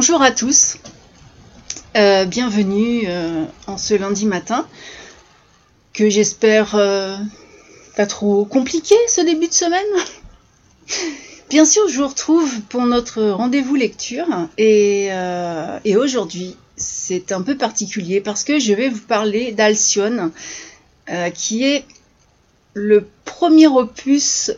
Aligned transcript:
Bonjour 0.00 0.22
à 0.22 0.30
tous, 0.30 0.76
Euh, 1.96 2.24
bienvenue 2.24 3.02
euh, 3.08 3.44
en 3.66 3.76
ce 3.76 3.94
lundi 3.94 4.26
matin, 4.26 4.64
que 5.92 6.08
j'espère 6.08 6.76
euh, 6.76 7.16
pas 7.96 8.06
trop 8.06 8.44
compliqué 8.44 8.94
ce 9.08 9.22
début 9.22 9.48
de 9.48 9.52
semaine. 9.52 9.82
Bien 11.50 11.64
sûr, 11.64 11.88
je 11.88 11.98
vous 11.98 12.06
retrouve 12.06 12.60
pour 12.68 12.82
notre 12.82 13.24
rendez-vous 13.24 13.74
lecture 13.74 14.28
et, 14.56 15.06
et 15.84 15.96
aujourd'hui 15.96 16.56
c'est 16.76 17.32
un 17.32 17.42
peu 17.42 17.56
particulier 17.56 18.20
parce 18.20 18.44
que 18.44 18.60
je 18.60 18.74
vais 18.74 18.88
vous 18.88 19.00
parler 19.00 19.50
d'Alcyone, 19.50 20.30
qui 21.34 21.64
est 21.64 21.84
le 22.72 23.04
premier 23.24 23.66
opus 23.66 24.52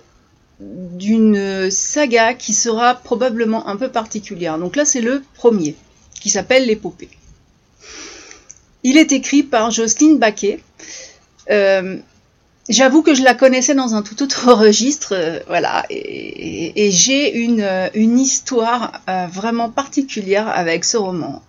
d'une 0.61 1.71
saga 1.71 2.35
qui 2.35 2.53
sera 2.53 2.95
probablement 2.95 3.67
un 3.69 3.77
peu 3.77 3.89
particulière. 3.89 4.59
Donc 4.59 4.77
là, 4.77 4.85
c'est 4.85 5.01
le 5.01 5.23
premier, 5.35 5.75
qui 6.21 6.31
s'appelle 6.31 6.67
L'épopée. 6.67 7.09
Il 8.83 8.97
est 8.97 9.13
écrit 9.13 9.43
par 9.43 9.71
Jocelyne 9.71 10.19
Baquet. 10.19 10.61
Euh, 11.51 11.99
J'avoue 12.69 13.03
que 13.03 13.15
je 13.15 13.25
la 13.25 13.35
connaissais 13.35 13.75
dans 13.75 13.97
un 13.97 14.03
tout 14.03 14.23
autre 14.23 14.53
registre, 14.53 15.15
euh, 15.17 15.41
voilà, 15.49 15.85
et, 15.91 16.91
j'ai 16.93 17.37
une, 17.37 17.63
euh, 17.63 17.89
histoire 17.95 19.01
vraiment 19.33 19.71
particulière 19.71 20.47
avec 20.47 20.85
ce 20.85 20.97
roman. 20.97 21.43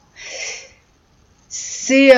C'est 1.47 2.15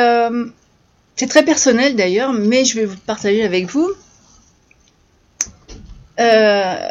très 1.27 1.43
personnel 1.43 1.95
d'ailleurs, 1.97 2.31
mais 2.31 2.63
je 2.63 2.79
vais 2.79 2.85
vous 2.85 2.97
partager 2.97 3.43
avec 3.43 3.65
vous. 3.65 3.91
Euh, 6.19 6.89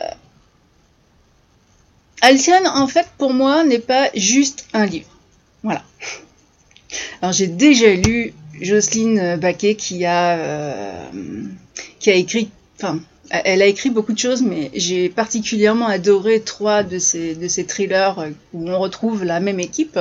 Alcyone, 2.21 2.67
en 2.67 2.87
fait, 2.87 3.07
pour 3.19 3.33
moi, 3.33 3.65
n'est 3.65 3.79
pas 3.79 4.11
juste 4.15 4.67
un 4.73 4.87
livre. 4.87 5.09
Voilà. 5.63 5.83
Alors, 7.21 7.33
j'ai 7.33 7.47
déjà 7.47 7.95
lu 7.95 8.33
Jocelyne 8.61 9.37
Baquet 9.37 9.75
qui 9.75 10.05
a, 10.05 10.37
euh, 10.37 11.11
écrit, 12.07 12.51
enfin, 12.77 13.01
elle 13.31 13.63
a 13.63 13.67
écrit 13.67 13.91
beaucoup 13.91 14.13
de 14.13 14.19
choses, 14.19 14.43
mais 14.43 14.71
j'ai 14.75 15.09
particulièrement 15.09 15.87
adoré 15.87 16.43
trois 16.43 16.83
de 16.83 16.99
ces, 16.99 17.67
thrillers 17.67 18.15
où 18.53 18.69
on 18.69 18.79
retrouve 18.79 19.25
la 19.25 19.41
même 19.41 19.59
équipe. 19.59 19.99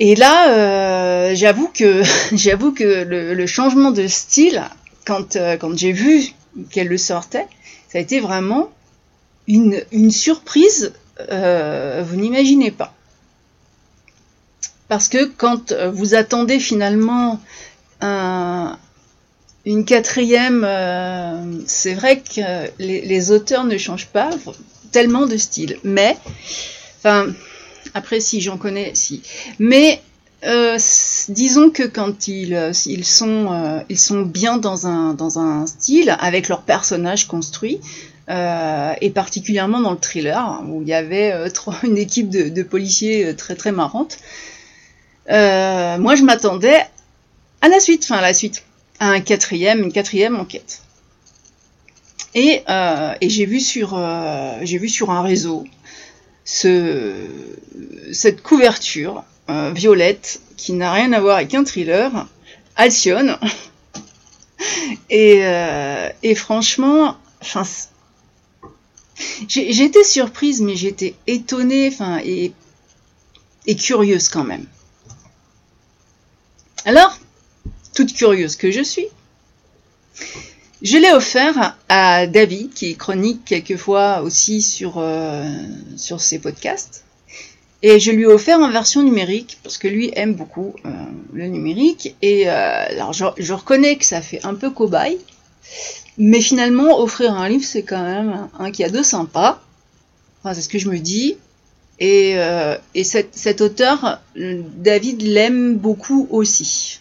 Et 0.00 0.16
là, 0.16 0.50
euh, 0.50 1.34
j'avoue 1.34 1.68
que, 1.68 2.02
que 2.74 3.04
le, 3.04 3.46
changement 3.46 3.92
de 3.92 4.06
style, 4.08 4.62
quand 5.04 5.38
j'ai 5.76 5.92
vu 5.92 6.34
qu'elle 6.70 6.88
le 6.88 6.98
sortait, 6.98 7.46
ça 7.88 7.98
a 7.98 8.00
été 8.00 8.20
vraiment 8.20 8.70
une, 9.46 9.82
surprise, 10.10 10.92
euh, 11.30 12.02
vous 12.06 12.16
n'imaginez 12.16 12.70
pas. 12.70 12.94
Parce 14.88 15.08
que 15.08 15.24
quand 15.24 15.72
vous 15.92 16.14
attendez 16.14 16.58
finalement 16.60 17.40
un- 18.00 18.78
une 19.66 19.84
quatrième, 19.84 20.62
euh, 20.64 21.58
c'est 21.66 21.94
vrai 21.94 22.20
que 22.20 22.70
les, 22.78 23.00
les 23.00 23.30
auteurs 23.30 23.64
ne 23.64 23.78
changent 23.78 24.08
pas 24.08 24.30
tellement 24.92 25.26
de 25.26 25.36
style. 25.36 25.78
Mais, 25.84 26.16
enfin, 26.98 27.26
après 27.94 28.20
si 28.20 28.40
j'en 28.40 28.58
connais, 28.58 28.92
si. 28.94 29.22
Mais 29.58 30.02
euh, 30.46 30.78
disons 31.28 31.70
que 31.70 31.82
quand 31.84 32.28
ils, 32.28 32.54
euh, 32.54 32.70
euh, 32.70 33.96
sont 33.96 34.22
bien 34.22 34.58
dans 34.58 34.86
un, 34.86 35.66
style, 35.66 36.14
avec 36.20 36.48
leurs 36.48 36.62
personnages 36.62 37.26
construits, 37.26 37.80
euh, 38.28 38.92
et 39.00 39.10
particulièrement 39.10 39.80
dans 39.80 39.92
le 39.92 39.98
thriller, 39.98 40.38
hein, 40.38 40.64
où 40.68 40.82
il 40.82 40.88
y 40.88 40.94
avait 40.94 41.32
une 41.82 41.98
équipe 41.98 42.28
de, 42.28 42.62
policiers 42.62 43.34
très 43.36 43.54
très 43.54 43.72
marrante, 43.72 44.18
moi 45.28 46.14
je 46.14 46.22
m'attendais 46.22 46.80
à 47.62 47.68
la 47.68 47.80
suite, 47.80 48.04
enfin 48.04 48.16
à 48.16 48.22
la 48.22 48.34
suite, 48.34 48.64
à 49.00 49.08
un 49.08 49.20
quatrième, 49.20 49.82
une 49.82 49.92
quatrième 49.92 50.36
enquête. 50.36 50.82
Et, 52.34 52.62
j'ai 53.22 53.46
vu 53.46 53.60
sur, 53.60 53.96
vu 54.62 54.88
sur 54.88 55.10
un 55.10 55.22
réseau 55.22 55.64
ce, 56.44 57.14
cette 58.12 58.42
couverture 58.42 59.24
violette 59.48 60.40
qui 60.56 60.72
n'a 60.72 60.92
rien 60.92 61.12
à 61.12 61.20
voir 61.20 61.36
avec 61.36 61.54
un 61.54 61.64
thriller, 61.64 62.26
Alcyone. 62.76 63.38
Et, 65.10 65.40
euh, 65.42 66.08
et 66.22 66.34
franchement, 66.34 67.16
été 69.84 70.04
surprise, 70.04 70.60
mais 70.60 70.76
j'étais 70.76 71.14
étonnée, 71.26 71.92
et, 72.24 72.52
curieuse 73.76 74.28
quand 74.28 74.44
même. 74.44 74.66
Alors, 76.84 77.18
toute 77.94 78.12
curieuse 78.12 78.56
que 78.56 78.70
je 78.70 78.82
suis, 78.82 79.06
je 80.82 80.96
l'ai 80.98 81.12
offert 81.12 81.76
à 81.88 82.26
David, 82.26 82.72
qui 82.72 82.96
chronique 82.96 83.44
quelquefois 83.44 84.22
aussi 84.22 84.62
sur, 84.62 84.94
euh, 84.98 85.46
sur 85.96 86.20
ses 86.20 86.38
podcasts. 86.38 87.03
Et 87.86 88.00
je 88.00 88.10
lui 88.10 88.22
ai 88.22 88.26
offert 88.26 88.60
en 88.60 88.70
version 88.70 89.02
numérique, 89.02 89.58
parce 89.62 89.76
que 89.76 89.86
lui 89.88 90.10
aime 90.16 90.32
beaucoup 90.32 90.74
euh, 90.86 90.90
le 91.34 91.48
numérique. 91.48 92.16
Et 92.22 92.48
euh, 92.48 92.52
alors, 92.88 93.12
je, 93.12 93.52
reconnais 93.52 93.96
que 93.96 94.06
ça 94.06 94.22
fait 94.22 94.42
un 94.42 94.54
peu 94.54 94.70
cobaye, 94.70 95.18
mais 96.16 96.40
finalement, 96.40 96.98
offrir 96.98 97.34
un 97.34 97.46
livre, 97.46 97.62
c'est 97.62 97.82
quand 97.82 98.02
même 98.02 98.48
un 98.58 98.70
cadeau 98.70 99.02
sympa. 99.02 99.60
Enfin, 100.40 100.54
c'est 100.54 100.62
ce 100.62 100.70
que 100.70 100.78
je 100.78 100.88
me 100.88 100.96
dis. 100.96 101.36
Et, 101.98 102.38
euh, 102.38 102.78
et 102.94 103.04
cet, 103.04 103.36
cet 103.36 103.60
auteur, 103.60 104.18
David 104.34 105.20
l'aime 105.20 105.76
beaucoup 105.76 106.26
aussi. 106.30 107.00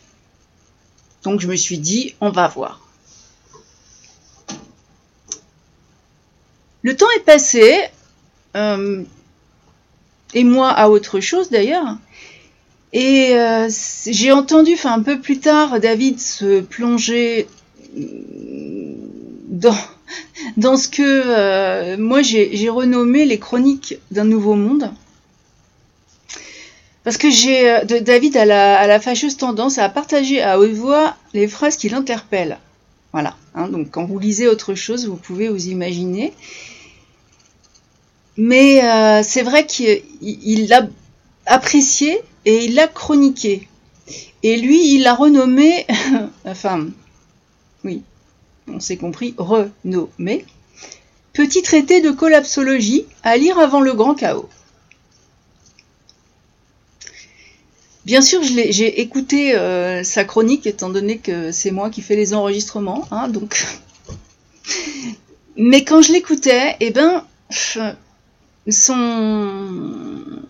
Donc 1.24 1.40
je 1.40 1.48
me 1.48 1.56
suis 1.56 1.78
dit, 1.78 2.14
on 2.20 2.30
va 2.30 2.50
voir. 2.50 2.86
Le 6.82 6.94
temps 6.98 7.10
est 7.16 7.24
passé, 7.24 7.74
et 10.34 10.44
moi 10.44 10.70
à 10.70 10.90
autre 10.90 11.20
chose 11.20 11.50
d'ailleurs. 11.50 11.98
Et 12.94 13.36
euh, 13.36 13.70
j'ai 14.06 14.32
entendu, 14.32 14.76
un 14.84 15.02
peu 15.02 15.20
plus 15.20 15.40
tard, 15.40 15.80
David 15.80 16.20
se 16.20 16.62
plonger 16.62 17.48
euh, 17.98 18.94
dans, 19.50 19.76
dans 20.58 20.78
ce 20.78 20.88
que 20.88 21.02
euh, 21.02 21.98
moi 21.98 22.22
j'ai 22.22 22.70
renommé 22.70 23.26
les 23.26 23.40
chroniques 23.40 23.98
d'un 24.12 24.26
nouveau 24.26 24.56
monde. 24.56 24.92
Parce 27.04 27.18
que 27.18 27.30
j'ai 27.30 27.70
euh, 27.70 27.84
David 28.02 28.38
a 28.38 28.46
la, 28.46 28.80
a 28.80 28.88
la 28.88 29.00
fâcheuse 29.00 29.38
tendance 29.38 29.78
à 29.78 29.90
partager 29.90 30.42
à 30.42 30.60
haute 30.60 30.72
voix 30.72 31.16
les 31.34 31.48
phrases 31.48 31.78
qui 31.78 31.90
l'interpellent. 31.90 32.60
Voilà. 33.12 33.36
hein, 33.56 33.68
donc 33.68 33.92
quand 33.92 34.06
vous 34.06 34.20
lisez 34.20 34.48
autre 34.48 34.74
chose, 34.76 35.08
vous 35.08 35.16
pouvez 35.16 35.50
vous 35.50 35.68
imaginer. 35.68 36.34
Mais 38.38 38.84
euh, 38.84 39.22
c'est 39.24 39.44
vrai 39.44 39.66
qu'il 39.66 40.02
il 40.22 40.68
l'a 40.68 40.88
apprécié 41.46 42.22
et 42.46 42.66
il 42.66 42.76
l'a 42.76 42.88
chroniqué. 42.88 43.68
Et 44.42 44.58
lui, 44.58 44.96
il 44.96 45.04
l'a 45.04 45.14
renommé, 45.14 45.86
enfin, 46.46 46.88
oui, 47.84 48.02
on 48.68 48.80
s'est 48.80 48.98
compris, 48.98 49.34
renommé, 49.38 50.46
Petit 51.34 51.64
traité 51.64 52.00
de 52.00 52.12
collapsologie 52.12 53.08
à 53.24 53.38
lire 53.38 53.58
avant 53.58 53.82
le 53.82 53.94
grand 53.94 54.14
chaos. 54.14 54.48
Bien 58.06 58.22
sûr, 58.22 58.44
j'ai 58.44 59.02
écouté 59.02 59.56
euh, 59.56 60.04
sa 60.04 60.26
chronique, 60.26 60.68
étant 60.68 60.90
donné 60.90 61.18
que 61.18 61.52
c'est 61.52 61.72
moi 61.72 61.90
qui 61.90 62.04
fais 62.04 62.16
les 62.16 62.36
enregistrements, 62.36 63.08
hein, 63.10 63.30
donc. 63.30 63.66
Mais 65.58 65.84
quand 65.84 66.04
je 66.04 66.12
l'écoutais, 66.12 66.76
eh 66.80 66.92
ben, 66.92 67.26
son 68.72 70.42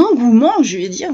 engouement, 0.00 0.62
je 0.62 0.78
vais 0.78 0.88
dire, 0.88 1.12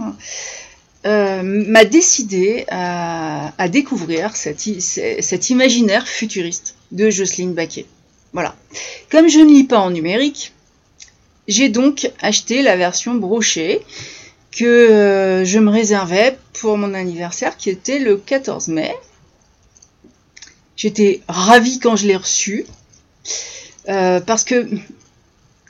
euh, 1.07 1.43
m'a 1.43 1.85
décidé 1.85 2.65
à, 2.69 3.69
découvrir 3.69 4.35
cet, 4.37 5.51
imaginaire 5.51 6.09
futuriste 6.09 6.77
de 6.93 7.11
Jocelyne 7.11 7.53
Baquet. 7.53 7.85
Voilà. 8.33 8.57
Comme 9.11 9.29
je 9.29 9.41
ne 9.41 9.53
lis 9.53 9.65
pas 9.65 9.79
en 9.79 9.91
numérique, 9.91 10.53
j'ai 11.47 11.69
donc 11.69 12.11
acheté 12.21 12.63
la 12.63 12.77
version 12.77 13.15
brochée 13.15 13.83
que 14.51 14.65
euh, 14.65 15.45
je 15.45 15.59
me 15.59 15.71
réservais 15.71 16.39
pour 16.55 16.79
mon 16.79 16.95
anniversaire 16.95 17.59
qui 17.59 17.69
était 17.69 17.99
le 17.99 18.17
14 18.17 18.69
mai. 18.69 18.95
J'étais 20.77 21.21
ravie 21.29 21.81
quand 21.81 21.97
je 21.97 22.07
l'ai 22.07 22.17
reçu 22.17 22.65
euh, 23.89 24.21
parce 24.21 24.45
que 24.45 24.69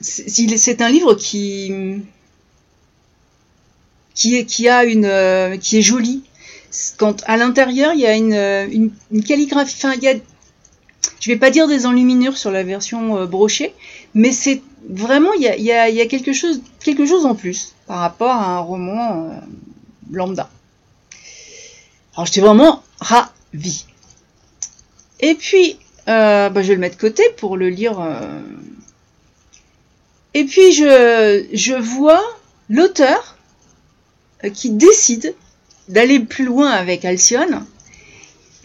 c'est 0.00 0.80
un 0.82 0.90
livre 0.90 1.14
qui 1.14 1.72
qui 4.14 4.36
est 4.36 4.44
qui 4.44 4.68
a 4.68 4.84
une 4.84 5.04
euh, 5.06 5.56
qui 5.56 5.78
est 5.78 5.82
joli. 5.82 6.22
Quand 6.96 7.22
à 7.26 7.36
l'intérieur 7.36 7.92
il 7.94 8.00
y 8.00 8.06
a 8.06 8.16
une, 8.16 8.34
une, 8.34 8.90
une 9.12 9.22
calligraphie, 9.22 9.76
enfin 9.76 9.94
il 9.94 10.02
y 10.02 10.08
a 10.08 10.14
je 11.24 11.30
vais 11.30 11.38
pas 11.38 11.50
dire 11.50 11.68
des 11.68 11.86
enluminures 11.86 12.36
sur 12.36 12.50
la 12.50 12.62
version 12.62 13.16
euh, 13.16 13.26
brochée, 13.26 13.74
mais 14.12 14.30
c'est 14.32 14.62
vraiment, 14.88 15.32
il 15.32 15.42
y 15.42 15.72
a, 15.72 16.06
quelque, 16.06 16.34
chose, 16.34 16.60
quelque 16.80 17.06
chose 17.06 17.24
en 17.24 17.34
plus 17.34 17.74
par 17.86 18.00
rapport 18.00 18.30
à 18.30 18.56
un 18.56 18.58
roman 18.58 19.30
euh, 19.30 19.30
lambda. 20.10 20.50
Alors 22.14 22.26
j'étais 22.26 22.42
vraiment 22.42 22.82
ravie. 23.00 23.86
Et 25.20 25.34
puis, 25.34 25.78
bah, 26.06 26.50
je 26.56 26.68
vais 26.68 26.74
le 26.74 26.80
mettre 26.80 26.96
de 26.96 27.00
côté 27.00 27.22
pour 27.36 27.56
le 27.56 27.68
lire. 27.68 28.00
Et 30.34 30.44
puis, 30.44 30.72
je, 30.72 31.80
vois 31.80 32.22
l'auteur 32.68 33.36
qui 34.52 34.70
décide 34.70 35.34
d'aller 35.88 36.20
plus 36.20 36.44
loin 36.44 36.70
avec 36.70 37.04
Alcyone. 37.04 37.64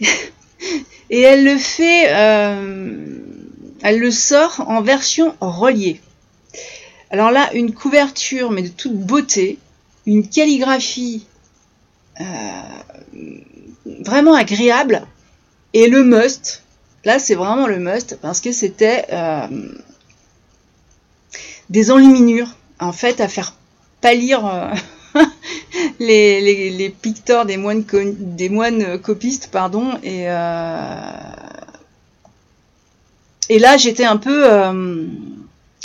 et 1.10 1.20
elle 1.20 1.44
le 1.44 1.56
fait, 1.56 2.12
euh, 2.12 3.18
elle 3.82 3.98
le 3.98 4.10
sort 4.10 4.64
en 4.66 4.82
version 4.82 5.34
reliée. 5.40 6.00
Alors 7.10 7.30
là, 7.30 7.52
une 7.54 7.72
couverture, 7.74 8.50
mais 8.50 8.62
de 8.62 8.68
toute 8.68 8.94
beauté, 8.94 9.58
une 10.06 10.28
calligraphie 10.28 11.26
euh, 12.20 12.24
vraiment 14.00 14.34
agréable, 14.34 15.06
et 15.72 15.88
le 15.88 16.04
must, 16.04 16.62
là 17.04 17.18
c'est 17.18 17.34
vraiment 17.34 17.66
le 17.66 17.78
must, 17.78 18.18
parce 18.20 18.40
que 18.40 18.52
c'était 18.52 19.06
euh, 19.12 19.46
des 21.68 21.90
enluminures, 21.90 22.54
en 22.78 22.92
fait, 22.92 23.20
à 23.20 23.28
faire 23.28 23.54
pâlir 24.00 24.72
les, 26.00 26.70
les, 26.70 26.90
pictores 26.90 27.46
des 27.46 27.56
moines, 27.56 27.84
copistes, 29.00 29.48
pardon, 29.50 29.98
et, 30.02 30.28
euh, 30.28 31.12
là 33.58 33.76
j'étais 33.76 34.04
un 34.04 34.16
peu, 34.16 34.50
euh, 34.52 35.06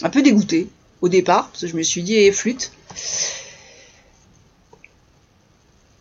un 0.02 0.10
peu 0.10 0.22
dégoûtée 0.22 0.70
au 1.02 1.10
départ, 1.10 1.50
parce 1.50 1.62
que 1.62 1.68
je 1.68 1.76
me 1.76 1.84
suis 1.84 2.04
dit, 2.04 2.16
eh, 2.16 2.32
flûte. 2.32 2.72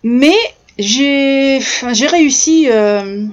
Mais 0.03 0.37
j'ai 0.79 1.59
réussi, 2.07 2.69
euh, 2.71 3.27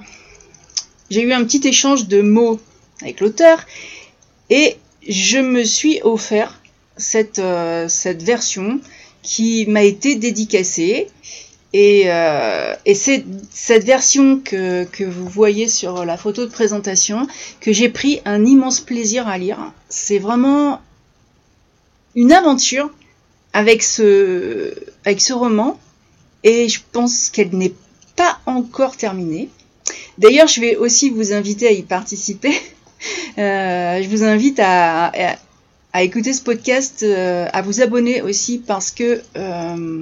j'ai 1.12 1.22
eu 1.22 1.34
un 1.34 1.44
petit 1.44 1.68
échange 1.68 2.08
de 2.08 2.22
mots 2.22 2.60
avec 3.02 3.19
l'auteur, 3.19 3.68
et 4.50 4.78
je 5.08 5.38
me 5.38 5.63
suis 5.63 6.00
offert 6.04 6.60
cette, 6.98 7.42
cette 7.88 8.24
version 8.24 8.80
qui 9.24 9.66
m'a 9.68 9.84
été 9.84 10.16
dédicacée. 10.16 11.08
Et, 11.74 12.04
euh, 12.08 12.74
et 12.86 12.96
c'est 12.96 13.24
cette 13.50 13.86
version 13.86 14.40
que, 14.40 14.84
que, 14.84 15.06
vous 15.06 15.28
voyez 15.28 15.69
sur 15.69 16.04
la 16.04 16.18
photo 16.18 16.46
de 16.46 16.52
présentation 16.52 17.28
que 17.62 17.72
j'ai 17.72 17.88
pris 17.88 18.19
un 18.25 18.46
immense 18.46 18.81
plaisir 18.81 19.28
à 19.28 19.38
lire. 19.38 19.72
C'est 19.88 20.19
vraiment 20.19 20.81
une 22.16 22.34
aventure 22.34 22.90
avec 23.54 23.84
ce, 23.84 24.74
avec 25.06 25.22
ce 25.22 25.31
roman 25.31 25.80
et 26.44 26.68
je 26.68 26.81
pense 26.92 27.30
qu'elle 27.30 27.56
n'est 27.56 27.74
pas 28.18 28.40
encore 28.46 28.98
terminée. 28.98 29.50
D'ailleurs, 30.22 30.48
je 30.48 30.62
vais 30.62 30.76
aussi 30.76 31.10
vous 31.10 31.34
inviter 31.34 31.68
à 31.68 31.72
y 31.72 31.84
participer. 31.84 32.54
Euh, 33.40 34.04
je 34.04 34.08
vous 34.10 34.24
invite 34.24 34.60
à, 34.62 35.12
écouter 36.00 36.34
ce 36.34 36.42
podcast, 36.44 37.02
euh, 37.02 37.48
à 37.52 37.64
vous 37.64 37.82
abonner 37.82 38.22
aussi 38.22 38.60
parce 38.60 38.92
que 38.92 39.24
euh, 39.36 39.98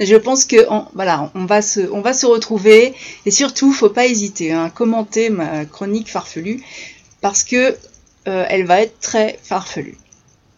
je 0.00 0.16
pense 0.16 0.44
que 0.46 0.66
on, 0.68 0.86
voilà, 0.94 1.30
on 1.36 1.44
va 1.44 1.62
se, 1.62 2.26
retrouver 2.26 2.92
et 3.24 3.30
surtout, 3.30 3.72
faut 3.72 3.90
pas 3.90 4.06
hésiter 4.06 4.50
à 4.50 4.62
hein, 4.62 4.70
commenter 4.70 5.30
ma 5.30 5.64
chronique 5.64 6.10
farfelue 6.10 6.64
parce 7.20 7.44
que 7.44 7.76
elle 8.24 8.66
va 8.66 8.80
être 8.80 8.98
très 8.98 9.38
farfelue. 9.44 9.98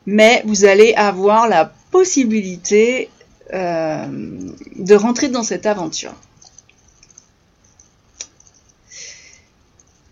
Mais 0.06 0.42
vous 0.46 0.64
allez 0.64 0.94
avoir 0.94 1.46
la 1.46 1.74
possibilité 1.90 3.10
de 3.52 4.94
rentrer 4.94 5.28
dans 5.28 5.42
cette 5.42 5.66
aventure. 5.66 6.14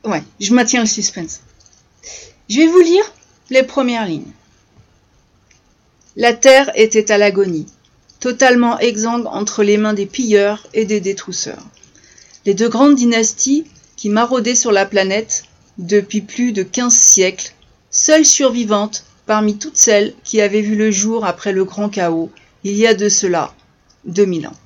Ouais, 0.05 0.23
je 0.41 0.53
maintiens 0.53 0.81
le 0.81 0.87
suspense. 0.87 1.41
Je 2.49 2.59
vais 2.59 2.67
vous 2.67 2.81
lire 2.81 3.05
les 3.51 3.63
premières 3.63 4.07
lignes. 4.07 4.33
La 6.17 6.35
terre 6.35 6.71
était 6.75 7.11
à 7.11 7.19
l'agonie, 7.19 7.67
totalement 8.21 8.79
exsangue 8.81 9.27
entre 9.27 9.63
les 9.63 9.79
mains 9.79 9.95
des 9.95 10.07
pilleurs 10.07 10.67
et 10.75 10.85
des 10.85 11.01
détrousseurs. 11.01 11.65
Les 12.45 12.55
deux 12.55 12.69
grandes 12.69 12.97
dynasties 12.97 13.65
qui 13.97 14.09
maraudaient 14.09 14.57
sur 14.57 14.73
la 14.73 14.85
planète 14.85 15.45
depuis 15.79 16.21
plus 16.21 16.53
de 16.53 16.63
quinze 16.63 16.97
siècles, 16.97 17.55
seules 17.91 18.27
survivantes 18.27 19.05
parmi 19.27 19.57
toutes 19.57 19.77
celles 19.77 20.13
qui 20.25 20.41
avaient 20.41 20.61
vu 20.61 20.77
le 20.77 20.91
jour 20.91 21.25
après 21.25 21.53
le 21.53 21.65
grand 21.65 21.89
chaos, 21.89 22.31
il 22.65 22.77
y 22.77 22.87
a 22.87 22.95
de 22.95 23.09
cela 23.09 23.55
2000 24.05 24.49
ans. 24.49 24.57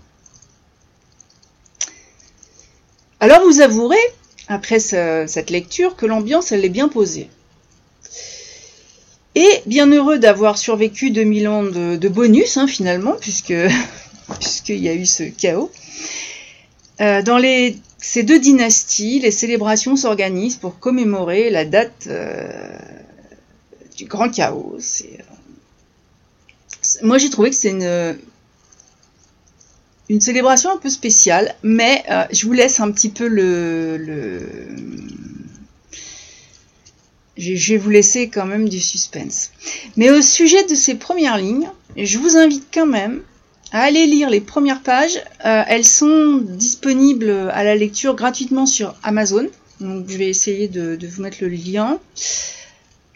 Alors 3.21 3.43
vous 3.45 3.61
avouerez, 3.61 3.97
après 4.49 4.79
cette 4.79 5.51
lecture, 5.51 5.97
que 5.97 6.07
l'ambiance 6.07 6.53
elle 6.53 6.65
est 6.65 6.71
bien 6.71 6.89
posée. 6.89 7.29
Et 9.35 9.63
bien 9.67 9.87
heureux 9.91 10.19
d'avoir 10.19 10.57
survécu 10.57 11.11
2000 11.11 11.49
ans 11.49 11.63
de, 11.63 12.09
bonus, 12.09 12.57
hein, 12.57 12.67
finalement, 12.67 13.13
puisque 13.21 13.53
puisqu'il 14.41 14.79
y 14.79 14.89
a 14.89 14.95
eu 14.95 15.05
ce 15.05 15.25
chaos. 15.25 15.71
Euh, 17.01 17.23
dans 17.23 17.39
ces 17.99 18.23
deux 18.23 18.39
dynasties, 18.39 19.21
les 19.21 19.31
célébrations 19.31 19.97
s'organisent 19.97 20.57
pour 20.57 20.79
commémorer 20.79 21.51
la 21.51 21.67
date 21.67 22.07
euh, 22.07 22.49
du 23.97 24.07
grand 24.07 24.31
chaos. 24.31 24.79
Euh, 24.79 25.23
moi, 27.03 27.19
j'ai 27.19 27.31
trouvé 27.31 27.51
que 27.51 27.57
c'est 27.57 27.71
une, 27.71 28.21
célébration 30.21 30.71
un 30.71 30.79
peu 30.79 30.91
spéciale, 30.91 31.55
mais 31.63 32.05
je 32.31 32.47
vous 32.47 32.53
laisse 32.53 32.81
un 32.81 32.91
petit 32.91 33.09
peu 33.09 33.27
le, 33.27 33.97
le 33.97 34.41
je 37.37 37.73
vais 37.75 37.79
vous 37.79 37.91
laisser 37.91 38.29
quand 38.29 38.47
même 38.47 38.69
du 38.69 38.81
suspense. 38.81 39.51
Mais 39.97 40.11
au 40.11 40.23
sujet 40.23 40.65
de 40.65 40.75
ces 40.75 40.95
premières 40.95 41.39
lignes, 41.39 41.69
je 41.97 42.19
vous 42.19 42.37
invite 42.37 42.65
quand 42.73 42.87
même 42.87 43.23
à 43.73 43.83
aller 43.83 44.07
lire 44.07 44.31
les 44.31 44.41
premières 44.41 44.83
pages. 44.83 45.19
Euh, 45.45 45.63
elles 45.67 45.85
sont 45.85 46.39
disponibles 46.39 47.31
à 47.53 47.65
la 47.65 47.75
lecture 47.75 48.15
gratuitement 48.15 48.67
sur 48.67 48.95
Amazon. 49.03 49.49
Donc 49.81 50.09
je 50.09 50.17
vais 50.17 50.29
essayer 50.29 50.69
de, 50.69 50.99
vous 51.07 51.23
mettre 51.23 51.39
le 51.41 51.49
lien. 51.49 51.99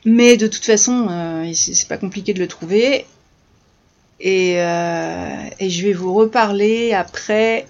Mais 0.05 0.37
de 0.37 0.47
toute 0.47 0.65
façon, 0.65 1.09
euh, 1.11 1.51
c'est 1.55 1.89
pas 1.89 1.99
compliqué 1.99 2.35
de 2.35 2.41
le 2.41 2.49
trouver. 2.49 3.07
Et, 4.21 4.61
euh, 4.61 5.49
et, 5.59 5.71
je 5.71 5.87
vais 5.87 5.95
vous 5.95 6.12
reparler 6.15 6.93
après 6.93 7.67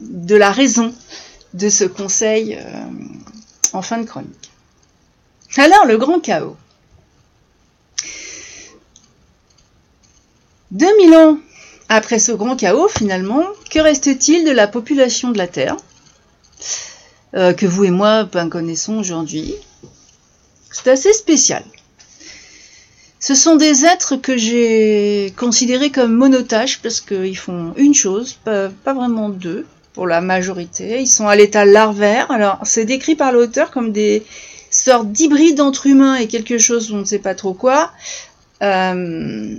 de 0.00 0.36
la 0.36 0.52
raison 0.52 0.94
de 1.54 1.68
ce 1.68 1.84
conseil 1.84 2.58
en 3.72 3.82
fin 3.82 3.98
de 3.98 4.06
chronique. 4.06 4.50
Alors, 5.56 5.84
le 5.86 5.96
grand 5.98 6.20
chaos. 6.20 6.56
2000 10.70 11.14
ans 11.14 11.38
après 11.88 12.18
ce 12.18 12.32
grand 12.32 12.56
chaos, 12.56 12.88
finalement, 12.88 13.42
que 13.70 13.78
reste-t-il 13.78 14.44
de 14.44 14.50
la 14.50 14.68
population 14.68 15.30
de 15.30 15.38
la 15.38 15.46
Terre 15.46 15.76
euh, 17.34 17.54
que 17.54 17.66
vous 17.66 17.84
et 17.84 17.90
moi 17.90 18.28
connaissons 18.50 18.98
aujourd'hui? 18.98 19.54
C'est 20.70 20.90
assez 20.90 21.12
spécial. 21.14 21.64
Ce 23.20 23.34
sont 23.34 23.56
des 23.56 23.84
êtres 23.84 24.16
que 24.16 24.36
j'ai 24.36 25.34
considérés 25.36 25.90
comme 25.90 26.14
monotaches 26.14 26.80
parce 26.80 27.00
qu'ils 27.00 27.36
font 27.36 27.74
une 27.76 27.94
chose, 27.94 28.38
pas, 28.44 28.70
vraiment 28.84 29.28
deux 29.28 29.66
pour 29.92 30.06
la 30.06 30.20
majorité. 30.20 31.00
Ils 31.00 31.08
sont 31.08 31.26
à 31.26 31.34
l'état 31.34 31.64
larvaire. 31.64 32.30
Alors, 32.30 32.60
c'est 32.62 32.84
décrit 32.84 33.16
par 33.16 33.32
l'auteur 33.32 33.70
comme 33.70 33.92
des 33.92 34.22
sorte 34.70 35.10
d'hybride 35.10 35.60
entre 35.60 35.86
humain 35.86 36.16
et 36.16 36.28
quelque 36.28 36.58
chose 36.58 36.92
on 36.92 36.98
ne 36.98 37.04
sait 37.04 37.18
pas 37.18 37.34
trop 37.34 37.54
quoi. 37.54 37.90
Euh, 38.62 39.56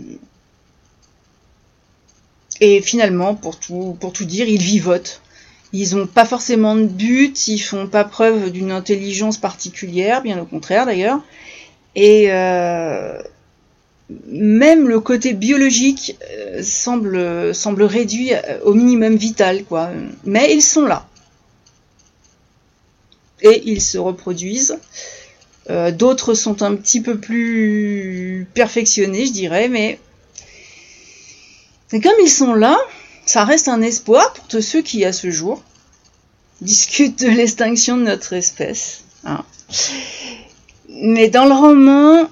et 2.62 2.82
finalement, 2.82 3.36
pour 3.36 3.58
tout, 3.58 4.26
dire, 4.26 4.48
ils 4.48 4.62
vivotent. 4.62 5.22
Ils 5.72 5.96
n'ont 5.96 6.08
pas 6.08 6.26
forcément 6.26 6.76
de 6.76 6.86
but, 6.86 7.48
ils 7.48 7.60
font 7.60 7.88
pas 7.88 8.04
preuve 8.04 8.52
d'une 8.52 8.72
intelligence 8.72 9.38
particulière, 9.38 10.22
bien 10.22 10.40
au 10.40 10.46
contraire 10.46 10.86
d'ailleurs. 10.86 11.20
Et 11.96 12.32
euh, 12.32 13.20
même 14.28 14.88
le 14.88 15.00
côté 15.00 15.34
biologique 15.34 16.18
euh, 16.32 16.64
semble, 16.64 17.84
réduit 17.84 18.32
au 18.64 18.74
minimum 18.74 19.16
vital, 19.16 19.64
quoi. 19.64 19.92
Mais 20.26 20.54
ils 20.54 20.64
sont 20.64 20.86
là 20.86 21.06
et 23.42 23.62
ils 23.66 23.82
se 23.82 23.98
reproduisent. 23.98 24.78
Euh, 25.70 25.92
d'autres 25.92 26.34
sont 26.34 26.64
un 26.64 26.76
petit 26.76 27.02
peu 27.02 27.18
plus 27.18 28.48
perfectionnés, 28.54 29.26
je 29.28 29.32
dirais, 29.32 29.70
mais 29.70 30.00
comme 31.92 32.20
ils 32.24 32.30
sont 32.30 32.54
là, 32.54 32.78
ça 33.26 33.44
reste 33.44 33.68
un 33.68 33.82
espoir 33.82 34.34
pour 34.34 34.48
tous 34.48 34.62
ceux 34.62 34.82
qui, 34.82 35.06
à 35.06 35.14
ce 35.14 35.30
jour, 35.30 35.62
discute 36.62 37.20
de 37.20 37.28
l'extinction 37.28 37.98
de 37.98 38.04
notre 38.04 38.34
espèce. 38.34 39.04
Hein. 39.26 39.44
Mais 40.90 41.30
dans 41.30 41.46
le 41.46 41.54
roman, 41.54 42.30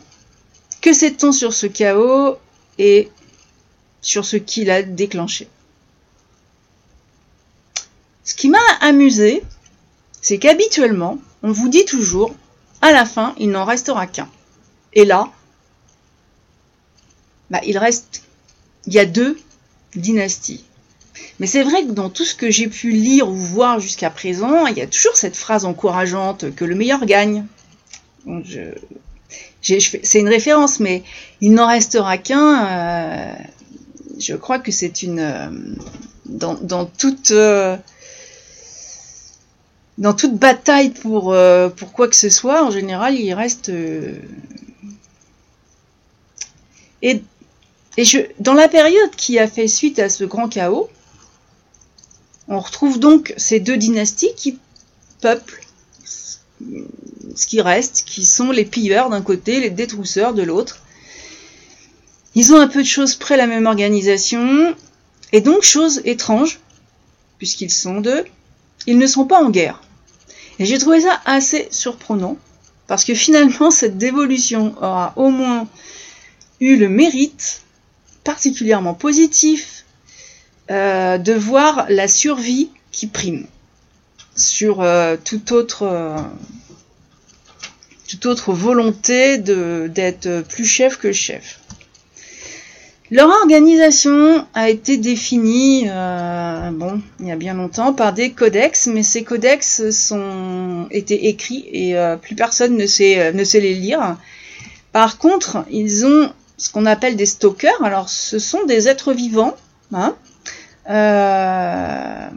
que 0.88 0.94
sait-on 0.94 1.34
sur 1.34 1.53
ce 1.53 1.67
chaos 1.67 2.38
et 2.79 3.10
sur 4.01 4.24
ce 4.24 4.38
qui 4.38 4.63
l'a 4.63 4.84
déclenché 4.84 5.50
Ce 8.24 8.34
qui 8.34 8.48
m'a 8.48 8.65
amusé, 8.79 9.44
c'est 10.22 10.38
qu'habituellement, 10.38 11.17
on 11.44 11.51
vous 11.51 11.67
dit 11.67 11.84
toujours, 11.84 12.34
à 12.82 12.94
la 12.94 13.03
fin, 13.03 13.36
il 13.38 13.50
n'en 13.50 13.65
restera 13.65 14.08
qu'un. 14.08 14.29
Et 14.94 15.03
là, 15.03 15.29
bah, 17.50 17.60
il 17.65 17.77
reste, 17.77 18.24
il 18.86 18.94
y 18.94 19.00
a 19.00 19.06
deux 19.06 19.38
dynasties. 19.94 20.63
Mais 21.41 21.48
c'est 21.48 21.63
vrai 21.63 21.84
que 21.84 21.91
dans 21.91 22.10
tout 22.10 22.24
ce 22.24 22.34
que 22.34 22.50
j'ai 22.50 22.70
pu 22.70 22.91
lire 22.91 23.27
ou 23.27 23.36
voir 23.36 23.82
jusqu'à 23.82 24.10
présent, 24.10 24.67
il 24.67 24.77
y 24.77 24.82
a 24.82 24.88
toujours 24.88 25.17
cette 25.17 25.36
phrase 25.36 25.65
encourageante 25.65 26.56
que 26.56 26.63
le 26.63 26.75
meilleur 26.75 27.06
gagne. 27.06 27.46
C'est 29.62 30.19
une 30.19 30.29
référence, 30.29 30.79
mais 30.79 31.03
il 31.41 31.53
n'en 31.53 31.67
restera 31.67 32.17
qu'un. 32.17 32.67
Euh, 32.67 33.34
je 34.19 34.36
crois 34.36 34.60
que 34.60 34.72
c'est 34.72 35.03
une 35.03 35.19
euh, 35.19 35.50
dans, 36.25 36.86
toute 36.86 37.31
euh, 37.31 37.77
dans 39.98 40.13
toute 40.13 40.36
bataille 40.36 40.91
pour 40.91 41.36
pour 41.75 41.91
quoi 41.91 42.07
que 42.07 42.15
ce 42.15 42.29
soit, 42.29 42.63
en 42.63 42.72
général, 42.72 43.15
il 43.15 43.34
reste 43.34 43.72
et 47.01 47.22
et 48.00 48.03
je, 48.03 48.19
dans 48.39 48.53
la 48.53 48.67
période 48.67 49.10
qui 49.15 49.39
a 49.39 49.48
fait 49.48 49.67
suite 49.67 49.98
à 49.98 50.07
ce 50.07 50.24
grand 50.24 50.50
chaos, 50.50 50.88
on 52.48 52.60
retrouve 52.60 53.00
donc 53.00 53.34
ces 53.38 53.60
deux 53.60 53.75
dynasties 53.75 54.34
qui 54.36 54.60
peuplent 55.19 55.62
ce 57.35 57.47
qui 57.47 57.61
reste, 57.61 58.03
qui 58.05 58.25
sont 58.25 58.51
les 58.51 58.65
pilleurs 58.65 59.09
d'un 59.09 59.21
côté, 59.21 59.59
les 59.59 59.69
détrousseurs 59.69 60.33
de 60.33 60.43
l'autre. 60.43 60.79
Ils 62.35 62.53
ont 62.53 62.59
un 62.59 62.67
peu 62.67 62.81
de 62.81 62.87
choses 62.87 63.15
près 63.15 63.37
la 63.37 63.47
même 63.47 63.65
organisation, 63.65 64.75
et 65.33 65.41
donc, 65.41 65.63
chose 65.63 66.01
étrange, 66.05 66.59
puisqu'ils 67.37 67.71
sont 67.71 68.01
deux, 68.01 68.23
ils 68.85 68.97
ne 68.97 69.07
sont 69.07 69.25
pas 69.25 69.43
en 69.43 69.49
guerre. 69.49 69.81
Et 70.59 70.65
j'ai 70.65 70.77
trouvé 70.77 71.01
ça 71.01 71.21
assez 71.25 71.67
surprenant, 71.71 72.37
parce 72.87 73.05
que 73.05 73.13
finalement, 73.13 73.71
cette 73.71 73.97
dévolution 73.97 74.75
aura 74.77 75.13
au 75.15 75.29
moins 75.29 75.67
eu 76.59 76.77
le 76.77 76.89
mérite 76.89 77.61
particulièrement 78.23 78.93
positif 78.93 79.85
euh, 80.71 81.17
de 81.17 81.33
voir 81.33 81.85
la 81.89 82.07
survie 82.07 82.69
qui 82.91 83.07
prime 83.07 83.47
sur 84.38 84.82
euh, 84.82 85.17
toute 85.22 85.51
autre 85.51 85.84
euh, 85.84 86.17
toute 88.08 88.25
autre 88.25 88.53
volonté 88.53 89.38
d'être 89.38 90.41
plus 90.48 90.63
chef 90.65 90.98
que 90.98 91.12
chef. 91.12 91.60
Leur 93.12 93.27
organisation 93.27 94.48
a 94.53 94.70
été 94.70 94.96
définie, 94.98 95.86
bon, 95.86 97.01
il 97.20 97.27
y 97.27 97.32
a 97.32 97.36
bien 97.36 97.53
longtemps, 97.53 97.91
par 97.91 98.13
des 98.13 98.32
codex, 98.32 98.88
mais 98.88 99.03
ces 99.03 99.24
codex 99.24 99.89
sont 99.91 100.88
été 100.89 101.27
écrits 101.27 101.67
et 101.74 101.96
plus 102.22 102.36
personne 102.36 102.77
ne 102.77 102.86
sait, 102.86 103.34
ne 103.34 103.44
sait 103.44 103.60
les 103.60 103.74
lire. 103.74 104.15
Par 104.94 105.17
contre, 105.17 105.65
ils 105.70 106.06
ont 106.06 106.32
ce 106.58 106.72
qu'on 106.72 106.86
appelle 106.86 107.15
des 107.15 107.25
stalkers. 107.25 107.84
Alors, 107.84 108.10
ce 108.10 108.39
sont 108.39 108.65
des 108.65 108.88
êtres 108.88 109.13
vivants. 109.13 109.56
Hein. 109.94 110.15
Euh, 110.89 112.27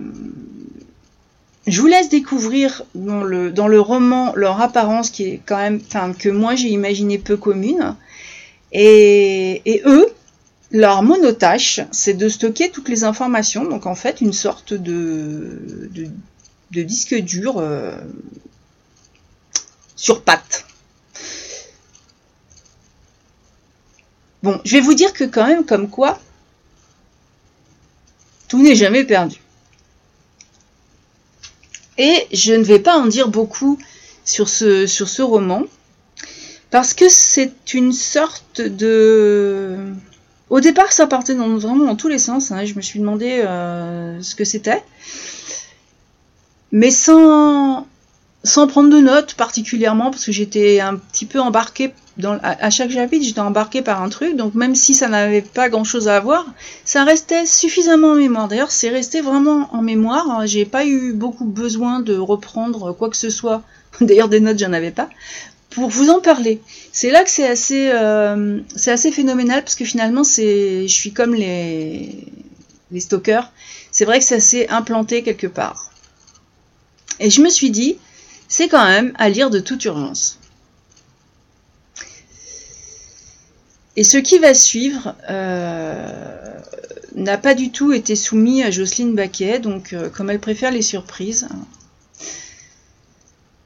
je 1.67 1.81
vous 1.81 1.87
laisse 1.87 2.09
découvrir 2.09 2.83
dans 2.95 3.23
le, 3.23 3.81
roman 3.81 4.33
leur 4.35 4.61
apparence 4.61 5.11
qui 5.11 5.25
est 5.25 5.41
quand 5.45 5.59
même, 5.59 5.81
que 6.17 6.29
moi 6.29 6.55
j'ai 6.55 6.69
imaginé 6.69 7.19
peu 7.19 7.37
commune. 7.37 7.97
Et, 8.73 9.63
et 9.65 9.83
eux, 9.85 10.07
leur 10.71 11.03
monotâche, 11.03 11.81
c'est 11.91 12.15
de 12.15 12.29
stocker 12.29 12.71
toutes 12.71 12.89
les 12.89 13.05
informations. 13.05 13.65
Donc 13.65 13.87
en 13.87 13.95
fait, 13.95 14.21
une 14.21 14.33
sorte 14.33 14.73
de, 14.73 15.91
de, 16.71 16.83
disque 16.83 17.15
dur 17.17 17.59
euh, 17.59 17.97
sur 19.97 20.23
pattes. 20.23 20.67
Bon, 24.43 24.61
je 24.65 24.73
vais 24.73 24.81
vous 24.81 24.95
dire 24.95 25.13
que 25.13 25.25
quand 25.25 25.47
même, 25.47 25.67
comme 25.67 25.91
quoi, 25.91 26.19
tout 28.49 28.63
n'est 28.63 28.77
jamais 28.77 29.05
perdu. 29.05 29.37
Et 32.03 32.27
je 32.33 32.55
ne 32.55 32.65
vais 32.65 32.79
pas 32.79 32.97
en 32.97 33.05
dire 33.05 33.29
beaucoup 33.29 33.79
sur 34.25 34.49
ce, 34.49 34.87
sur 34.87 35.07
ce 35.07 35.21
roman, 35.21 35.65
parce 36.71 36.95
que 36.95 37.11
c'est 37.11 37.75
une 37.75 37.93
sorte 37.93 38.63
de... 38.63 39.77
Au 40.49 40.61
départ, 40.61 40.93
ça 40.93 41.07
partait 41.07 41.35
vraiment 41.35 41.85
dans 41.85 41.97
tous 41.97 42.09
les 42.09 42.19
sens. 42.19 42.53
Hein, 42.53 42.65
je 42.65 42.73
me 42.73 42.81
suis 42.81 43.01
demandé 43.01 43.43
euh, 43.45 44.23
ce 44.23 44.35
que 44.35 44.47
c'était. 44.47 44.83
Mais 46.73 46.91
sans, 46.91 47.87
sans 48.43 48.67
prendre 48.67 48.91
de 48.91 49.01
notes 49.01 49.35
particulièrement, 49.35 50.11
parce 50.11 50.25
que 50.25 50.33
j'étais 50.33 50.81
un 50.81 50.97
petit 50.97 51.27
peu 51.27 51.41
embarquée 51.41 51.93
à, 52.43 52.71
chaque 52.71 52.91
chapitre, 52.91 53.25
j'étais 53.25 53.41
embarquée 53.41 53.83
par 53.83 54.03
un 54.03 54.09
truc, 54.09 54.37
donc 54.37 54.55
même 54.55 54.75
si 54.75 54.95
ça 54.95 55.09
n'avait 55.09 55.43
pas 55.43 55.69
grand 55.69 55.85
chose 55.85 56.09
à 56.09 56.21
voir, 56.21 56.47
ça 56.85 57.05
restait 57.05 57.47
suffisamment 57.47 58.13
en 58.13 58.15
mémoire. 58.17 58.49
D'ailleurs, 58.49 58.71
c'est 58.71 58.91
resté 58.91 59.21
vraiment 59.21 59.69
en 59.73 59.83
mémoire. 59.83 60.47
J'ai 60.47 60.65
pas 60.65 60.85
eu 60.85 61.13
beaucoup 61.13 61.45
besoin 61.45 62.01
de 62.01 62.17
reprendre 62.17 62.93
quoi 62.93 63.11
que 63.11 63.17
ce 63.17 63.31
soit. 63.31 63.63
D'ailleurs, 64.01 64.29
des 64.29 64.41
notes, 64.41 64.59
j'en 64.59 64.73
avais 64.73 64.91
pas. 64.91 65.09
Pour 65.71 65.89
vous 65.89 66.11
en 66.11 66.21
parler. 66.21 66.61
C'est 66.93 67.11
là 67.11 67.23
que 67.23 67.31
c'est 67.31 67.47
assez, 67.47 67.91
euh, 67.93 68.59
c'est 68.75 68.91
assez 68.91 69.13
phénoménal 69.13 69.63
parce 69.63 69.77
que 69.77 69.85
finalement, 69.85 70.25
c'est, 70.25 70.89
je 70.89 70.93
suis 70.93 71.13
comme 71.13 71.35
les, 71.35 72.27
les 72.91 73.01
stalkers. 73.01 73.53
C'est 73.93 74.05
vrai 74.05 74.19
que 74.19 74.25
ça 74.25 74.41
s'est 74.41 74.69
implanté 74.69 75.23
quelque 75.23 75.47
part. 75.47 75.93
Et 77.21 77.31
je 77.31 77.41
me 77.41 77.51
suis 77.51 77.71
dit, 77.71 77.99
c'est 78.51 78.69
quand 78.69 78.85
même 78.85 79.13
à 79.17 79.31
lire 79.31 79.49
de 79.49 79.61
toute 79.61 79.83
urgence. 79.87 80.39
Et 83.97 84.05
ce 84.05 84.19
qui 84.19 84.39
va 84.39 84.55
suivre 84.55 85.15
euh, 85.31 86.59
n'a 87.15 87.39
pas 87.39 87.55
du 87.55 87.71
tout 87.71 87.93
été 87.93 88.17
soumis 88.17 88.63
à 88.63 88.71
Jocelyne 88.71 89.15
Baquet, 89.15 89.61
donc 89.61 89.93
euh, 89.93 90.09
comme 90.11 90.31
elle 90.31 90.41
préfère 90.41 90.73
les 90.73 90.83
surprises. 90.83 91.49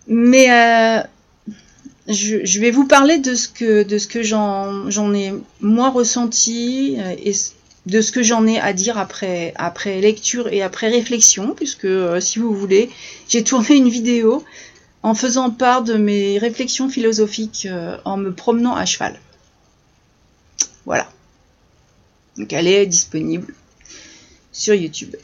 Mais 0.06 0.50
euh, 0.50 1.00
je, 2.08 2.60
vais 2.60 2.70
vous 2.70 2.86
parler 2.86 3.18
de 3.18 3.34
ce 3.34 3.48
que, 3.48 3.84
de 3.84 3.96
ce 3.96 4.06
que 4.06 4.22
j'en 4.22 5.14
ai 5.14 5.32
moi 5.60 5.88
ressenti 5.88 6.98
et 7.24 7.32
de 7.86 8.00
ce 8.02 8.12
que 8.12 8.22
j'en 8.22 8.46
ai 8.46 8.60
à 8.60 8.74
dire 8.74 8.98
après, 8.98 9.54
après 9.56 10.00
lecture 10.02 10.48
et 10.52 10.62
après 10.62 10.88
réflexion, 10.88 11.54
puisque 11.54 11.88
si 12.20 12.38
vous 12.38 12.54
voulez, 12.54 12.90
j'ai 13.28 13.44
tourné 13.44 13.76
une 13.76 13.88
vidéo 13.88 14.44
en 15.04 15.14
faisant 15.14 15.50
part 15.50 15.82
de 15.82 15.94
mes 15.94 16.38
réflexions 16.38 16.88
philosophiques 16.88 17.68
en 18.04 18.16
me 18.16 18.32
promenant 18.32 18.74
à 18.74 18.84
cheval. 18.86 19.20
Voilà. 20.86 21.06
Donc 22.36 22.52
elle 22.52 22.66
est 22.66 22.86
disponible 22.86 23.54
sur 24.50 24.74
YouTube. 24.74 25.14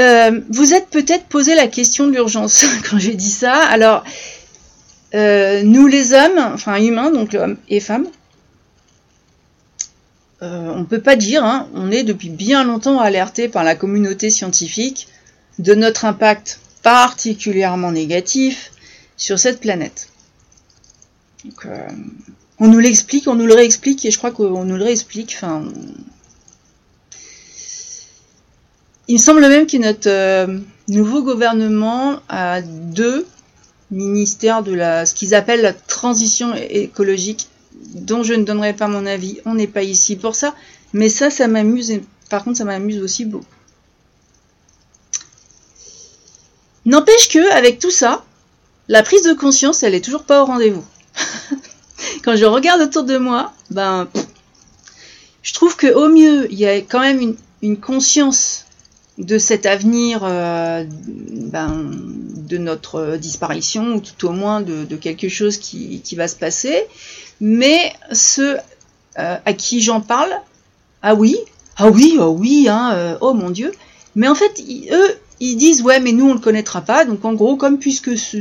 Euh, 0.00 0.40
vous 0.48 0.72
êtes 0.72 0.88
peut-être 0.88 1.26
posé 1.26 1.54
la 1.54 1.66
question 1.66 2.06
de 2.06 2.12
l'urgence 2.12 2.64
quand 2.90 2.98
j'ai 2.98 3.14
dit 3.14 3.30
ça. 3.30 3.54
Alors, 3.54 4.04
euh, 5.14 5.62
nous 5.62 5.86
les 5.86 6.14
hommes, 6.14 6.38
enfin 6.38 6.82
humains, 6.82 7.10
donc 7.10 7.34
hommes 7.34 7.58
et 7.68 7.80
femmes, 7.80 8.06
euh, 10.42 10.72
on 10.74 10.80
ne 10.80 10.84
peut 10.84 11.00
pas 11.00 11.16
dire, 11.16 11.44
hein, 11.44 11.68
on 11.74 11.90
est 11.90 12.02
depuis 12.02 12.30
bien 12.30 12.64
longtemps 12.64 12.98
alerté 12.98 13.48
par 13.48 13.62
la 13.62 13.74
communauté 13.74 14.30
scientifique 14.30 15.08
de 15.58 15.74
notre 15.74 16.06
impact 16.06 16.58
particulièrement 16.82 17.92
négatif 17.92 18.72
sur 19.16 19.38
cette 19.38 19.60
planète. 19.60 20.08
Donc, 21.44 21.66
on 22.58 22.68
nous 22.68 22.78
l'explique, 22.78 23.26
on 23.26 23.34
nous 23.34 23.46
le 23.46 23.54
réexplique, 23.54 24.04
et 24.04 24.10
je 24.10 24.18
crois 24.18 24.30
qu'on 24.30 24.64
nous 24.64 24.76
le 24.76 24.84
réexplique. 24.84 25.36
Il 29.08 29.14
me 29.14 29.18
semble 29.18 29.40
même 29.40 29.66
que 29.66 29.76
notre 29.78 30.08
euh, 30.08 30.60
nouveau 30.88 31.22
gouvernement 31.22 32.20
a 32.28 32.62
deux 32.62 33.26
ministères 33.90 34.62
de 34.62 34.72
la, 34.72 35.06
ce 35.06 35.14
qu'ils 35.14 35.34
appellent 35.34 35.60
la 35.62 35.72
transition 35.72 36.54
écologique, 36.54 37.48
dont 37.94 38.22
je 38.22 38.34
ne 38.34 38.44
donnerai 38.44 38.74
pas 38.74 38.86
mon 38.86 39.04
avis. 39.04 39.40
On 39.44 39.54
n'est 39.54 39.66
pas 39.66 39.82
ici 39.82 40.16
pour 40.16 40.36
ça, 40.36 40.54
mais 40.92 41.08
ça, 41.08 41.30
ça 41.30 41.48
m'amuse. 41.48 42.00
Par 42.30 42.44
contre, 42.44 42.58
ça 42.58 42.64
m'amuse 42.64 43.02
aussi 43.02 43.24
beaucoup. 43.24 43.44
N'empêche 46.84 47.28
que, 47.28 47.52
avec 47.52 47.78
tout 47.78 47.90
ça, 47.90 48.24
la 48.88 49.02
prise 49.02 49.22
de 49.22 49.32
conscience, 49.32 49.82
elle 49.82 49.94
est 49.94 50.04
toujours 50.04 50.24
pas 50.24 50.42
au 50.42 50.46
rendez-vous. 50.46 50.84
quand 52.24 52.36
je 52.36 52.44
regarde 52.44 52.80
autour 52.80 53.04
de 53.04 53.16
moi, 53.16 53.52
ben, 53.70 54.08
je 55.42 55.52
trouve 55.52 55.76
que 55.76 55.92
au 55.92 56.08
mieux, 56.08 56.50
il 56.52 56.58
y 56.58 56.66
a 56.66 56.76
quand 56.78 57.00
même 57.00 57.36
une, 57.62 57.76
conscience 57.76 58.66
de 59.18 59.38
cet 59.38 59.66
avenir 59.66 60.22
euh, 60.24 60.84
ben, 60.86 61.90
de 62.52 62.58
notre 62.58 63.16
disparition, 63.16 63.94
ou 63.94 64.00
tout 64.00 64.26
au 64.26 64.32
moins 64.32 64.60
de, 64.60 64.96
quelque 64.96 65.28
chose 65.28 65.58
qui, 65.58 66.02
va 66.16 66.26
se 66.26 66.36
passer. 66.36 66.84
Mais 67.40 67.92
ceux 68.12 68.56
euh, 69.18 69.36
à 69.44 69.52
qui 69.52 69.80
j'en 69.80 70.00
parle, 70.00 70.32
ah 71.02 71.14
oui, 71.14 71.36
ah 71.76 71.88
oui, 71.88 72.16
oh 72.18 72.36
oui, 72.38 72.66
hein, 72.68 72.92
euh, 72.94 73.16
oh 73.20 73.32
mon 73.32 73.50
Dieu. 73.50 73.72
Mais 74.14 74.28
en 74.28 74.34
fait, 74.34 74.62
eux, 74.90 75.16
ils 75.44 75.56
disent 75.56 75.82
ouais, 75.82 75.98
mais 75.98 76.12
nous 76.12 76.30
on 76.30 76.34
le 76.34 76.40
connaîtra 76.40 76.80
pas. 76.82 77.04
Donc 77.04 77.24
en 77.24 77.34
gros, 77.34 77.56
comme 77.56 77.78
puisque 77.78 78.16
ce, 78.16 78.38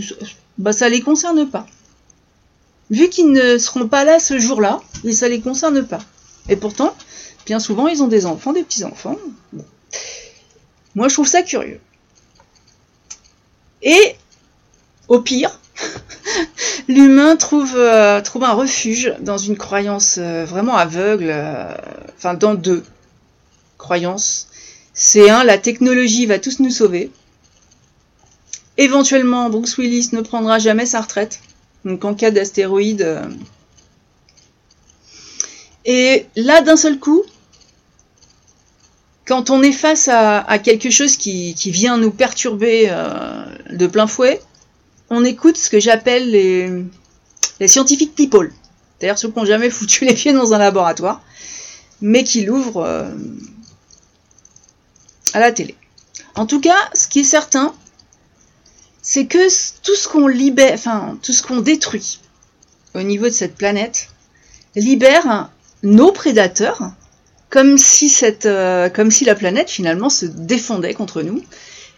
bah, 0.58 0.72
ça 0.72 0.88
les 0.88 1.02
concerne 1.02 1.50
pas. 1.50 1.66
Vu 2.92 3.10
qu'ils 3.10 3.32
ne 3.32 3.58
seront 3.58 3.88
pas 3.88 4.04
là 4.04 4.20
ce 4.20 4.38
jour-là, 4.38 4.80
et 5.04 5.12
ça 5.12 5.28
les 5.28 5.42
concerne 5.42 5.84
pas. 5.84 6.02
Et 6.48 6.56
pourtant, 6.56 6.96
bien 7.46 7.60
souvent, 7.60 7.88
ils 7.88 8.04
ont 8.04 8.08
des 8.08 8.26
enfants, 8.26 8.54
des 8.54 8.64
petits-enfants. 8.64 9.18
Moi, 10.94 11.08
je 11.08 11.14
trouve 11.14 11.28
ça 11.28 11.42
curieux. 11.42 11.80
Et, 13.82 14.16
au 15.08 15.22
pire, 15.22 15.58
l'humain 16.88 17.36
trouve, 17.38 17.76
euh, 17.76 18.22
trouve 18.22 18.44
un 18.44 18.54
refuge 18.54 19.16
dans 19.22 19.38
une 19.38 19.58
croyance 19.58 20.18
euh, 20.20 20.46
vraiment 20.46 20.76
aveugle, 20.76 21.30
euh, 21.30 21.74
enfin 22.18 22.36
dans 22.36 22.54
deux 22.54 22.84
croyances. 23.78 24.50
C'est 24.94 25.30
un, 25.30 25.44
la 25.44 25.58
technologie 25.58 26.26
va 26.26 26.40
tous 26.40 26.60
nous 26.60 26.70
sauver. 26.70 27.12
Éventuellement, 28.78 29.50
Bruce 29.50 29.78
Willis 29.78 30.10
ne 30.12 30.22
prendra 30.22 30.60
jamais 30.60 30.86
sa 30.86 31.02
retraite. 31.02 31.40
Donc 31.86 32.06
en 32.06 32.14
cas 32.14 32.32
d'astéroïde. 32.32 33.22
Et 35.86 36.26
là, 36.36 36.62
d'un 36.62 36.78
seul 36.78 37.00
coup, 37.00 37.24
quand 39.26 39.50
on 39.50 39.64
est 39.64 39.72
face 39.72 40.10
à, 40.10 40.60
quelque 40.60 40.90
chose 40.90 41.16
qui, 41.16 41.54
vient 41.68 41.98
nous 41.98 42.12
perturber 42.12 42.88
euh, 42.90 43.46
de 43.72 43.88
plein 43.88 44.08
fouet, 44.08 44.42
on 45.10 45.24
écoute 45.24 45.58
ce 45.58 45.70
que 45.70 45.80
j'appelle 45.80 46.32
les, 46.32 47.68
scientifiques 47.68 48.16
people. 48.16 48.52
C'est-à-dire 49.00 49.18
ceux 49.18 49.30
qui 49.30 49.40
n'ont 49.40 49.46
jamais 49.46 49.70
foutu 49.70 50.06
les 50.06 50.14
pieds 50.14 50.34
dans 50.34 50.54
un 50.54 50.58
laboratoire, 50.58 51.22
mais 52.02 52.24
qui 52.24 52.44
l'ouvrent 52.44 52.84
euh, 52.86 53.10
à 55.34 55.40
la 55.40 55.52
télé. 55.52 55.76
En 56.36 56.46
tout 56.46 56.62
cas, 56.62 56.78
ce 56.94 57.08
qui 57.08 57.22
est 57.22 57.26
certain, 57.26 57.74
c'est 59.02 59.26
que 59.26 59.48
tout 59.82 59.96
ce 59.96 60.08
qu'on 60.08 60.28
libère, 60.28 60.74
enfin, 60.74 61.18
tout 61.22 61.34
ce 61.34 61.42
qu'on 61.42 61.60
détruit 61.60 62.20
au 62.94 63.02
niveau 63.02 63.26
de 63.26 63.32
cette 63.32 63.56
planète, 63.56 64.10
libère 64.76 65.50
nos 65.84 66.12
prédateurs, 66.12 66.92
comme 67.50 67.78
si, 67.78 68.10
cette, 68.10 68.46
euh, 68.46 68.90
comme 68.90 69.12
si 69.12 69.26
la 69.26 69.36
planète 69.36 69.70
finalement 69.70 70.10
se 70.10 70.26
défendait 70.26 70.94
contre 70.94 71.22
nous, 71.22 71.42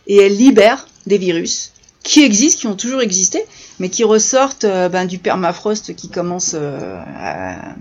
et 0.07 0.17
elle 0.17 0.35
libère 0.35 0.87
des 1.05 1.17
virus 1.17 1.71
qui 2.03 2.23
existent, 2.23 2.61
qui 2.61 2.67
ont 2.67 2.75
toujours 2.75 3.01
existé, 3.01 3.43
mais 3.79 3.89
qui 3.89 4.03
ressortent 4.03 4.65
euh, 4.65 4.89
ben, 4.89 5.05
du 5.05 5.19
permafrost 5.19 5.95
qui 5.95 6.09
commence 6.09 6.53
euh, 6.55 6.99
à, 7.17 7.75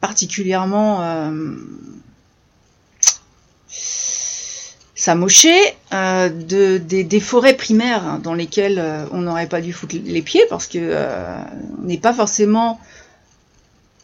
particulièrement 0.00 1.00
s'amocher, 5.06 5.56
de, 5.92 6.78
des, 6.78 7.20
forêts 7.20 7.54
primaires 7.54 8.04
hein, 8.04 8.20
dans 8.22 8.34
lesquelles 8.34 8.82
on 9.12 9.22
n'aurait 9.22 9.48
pas 9.48 9.60
dû 9.60 9.72
foutre 9.72 9.96
les 10.04 10.22
pieds 10.22 10.44
parce 10.50 10.66
que 10.66 10.94
on 11.78 11.82
n'est 11.82 11.98
pas 11.98 12.12
forcément 12.12 12.80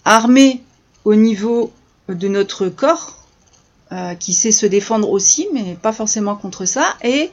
armé 0.04 0.62
au 1.04 1.14
niveau 1.14 1.72
de 2.08 2.28
notre 2.28 2.68
corps, 2.68 3.22
euh, 3.92 4.14
qui 4.14 4.32
sait 4.32 4.52
se 4.52 4.64
défendre 4.64 5.10
aussi, 5.10 5.48
mais 5.52 5.76
pas 5.80 5.92
forcément 5.92 6.34
contre 6.34 6.64
ça. 6.64 6.96
Et 7.04 7.30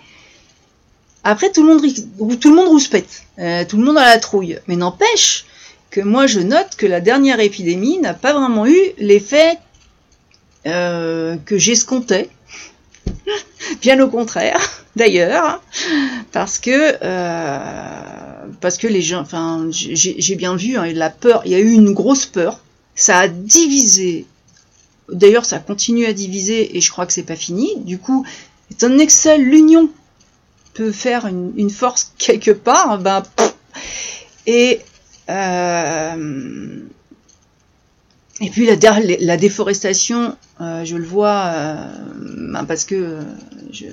après, 1.24 1.54
tout 1.54 1.66
le 1.66 1.74
monde, 1.74 2.40
tout 2.40 2.50
le 2.50 2.56
monde 2.56 2.68
rouspète, 2.68 3.24
euh, 3.40 3.64
tout 3.64 3.78
le 3.78 3.86
monde 3.86 3.98
a 3.98 4.04
la 4.04 4.18
trouille. 4.18 4.60
Mais 4.68 4.76
n'empêche 4.76 5.46
que 5.90 6.02
moi, 6.02 6.28
je 6.28 6.42
note 6.42 6.76
que 6.78 6.86
la 6.86 7.00
dernière 7.00 7.40
épidémie 7.40 8.00
n'a 8.00 8.14
pas 8.14 8.34
vraiment 8.34 8.66
eu 8.66 8.78
l'effet 8.98 9.58
euh, 10.66 11.38
que 11.46 11.58
j'escomptais. 11.58 12.30
Bien 13.82 14.00
au 14.00 14.10
contraire, 14.10 14.60
d'ailleurs, 14.96 15.62
parce 16.32 16.60
que 16.60 16.98
parce 18.62 18.78
que 18.78 18.88
les 18.88 19.02
gens, 19.02 19.22
enfin, 19.22 19.68
j'ai 19.72 20.36
bien 20.36 20.56
vu 20.56 20.78
hein, 20.78 20.92
la 20.94 21.10
peur. 21.10 21.42
Il 21.46 21.52
y 21.52 21.56
a 21.56 21.60
eu 21.60 21.72
une 21.72 21.94
grosse 21.94 22.26
peur. 22.26 22.60
Ça 22.96 23.20
a 23.20 23.28
divisé 23.30 24.26
D'ailleurs, 25.12 25.46
ça 25.46 25.60
continue 25.60 26.06
à 26.06 26.14
diviser 26.14 26.78
et 26.78 26.82
je 26.82 26.92
crois 26.92 27.06
que 27.06 27.14
c'est 27.14 27.24
pas 27.24 27.36
fini. 27.36 27.78
Du 27.78 27.98
coup, 27.98 28.26
étant 28.72 28.90
donné 28.90 29.06
que 29.06 29.12
seule 29.12 29.42
l'union 29.42 29.90
peut 30.74 30.92
faire 30.92 31.28
une, 31.28 31.70
force 31.70 32.14
quelque 32.18 32.52
part, 32.52 33.00
ben, 33.00 33.24
et 34.46 34.82
euh, 35.30 36.80
et 38.42 38.50
puis 38.50 38.66
la, 38.66 39.38
déforestation, 39.38 40.36
euh, 40.62 40.86
je 40.86 40.96
le 40.96 41.06
vois 41.06 41.44
euh, 41.46 41.88
ben, 42.52 42.64
parce 42.66 42.86
que 42.86 43.20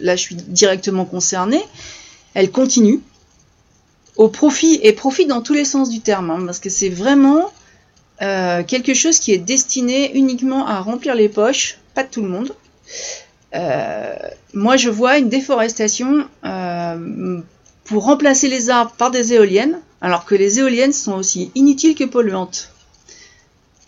là 0.00 0.16
je 0.16 0.20
suis 0.20 0.36
directement 0.36 1.04
concernée, 1.04 1.62
elle 2.34 2.50
continue 2.50 3.00
au 4.16 4.28
profit 4.28 4.78
et 4.82 4.92
profit 4.92 5.26
dans 5.26 5.42
tous 5.42 5.54
les 5.54 5.64
sens 5.64 5.90
du 5.90 6.00
terme, 6.00 6.30
hein, 6.30 6.42
parce 6.46 6.58
que 6.58 6.70
c'est 6.70 6.88
vraiment 6.88 7.50
euh, 8.22 8.62
quelque 8.62 8.94
chose 8.94 9.18
qui 9.18 9.32
est 9.32 9.38
destiné 9.38 10.16
uniquement 10.16 10.66
à 10.66 10.80
remplir 10.80 11.14
les 11.14 11.28
poches, 11.28 11.78
pas 11.94 12.02
de 12.02 12.08
tout 12.08 12.22
le 12.22 12.28
monde. 12.28 12.54
Euh, 13.54 14.14
moi, 14.54 14.76
je 14.76 14.88
vois 14.88 15.18
une 15.18 15.28
déforestation 15.28 16.26
euh, 16.44 17.40
pour 17.84 18.04
remplacer 18.04 18.48
les 18.48 18.70
arbres 18.70 18.92
par 18.96 19.10
des 19.10 19.34
éoliennes, 19.34 19.78
alors 20.00 20.24
que 20.24 20.34
les 20.34 20.58
éoliennes 20.60 20.92
sont 20.92 21.12
aussi 21.12 21.50
inutiles 21.54 21.94
que 21.94 22.04
polluantes. 22.04 22.72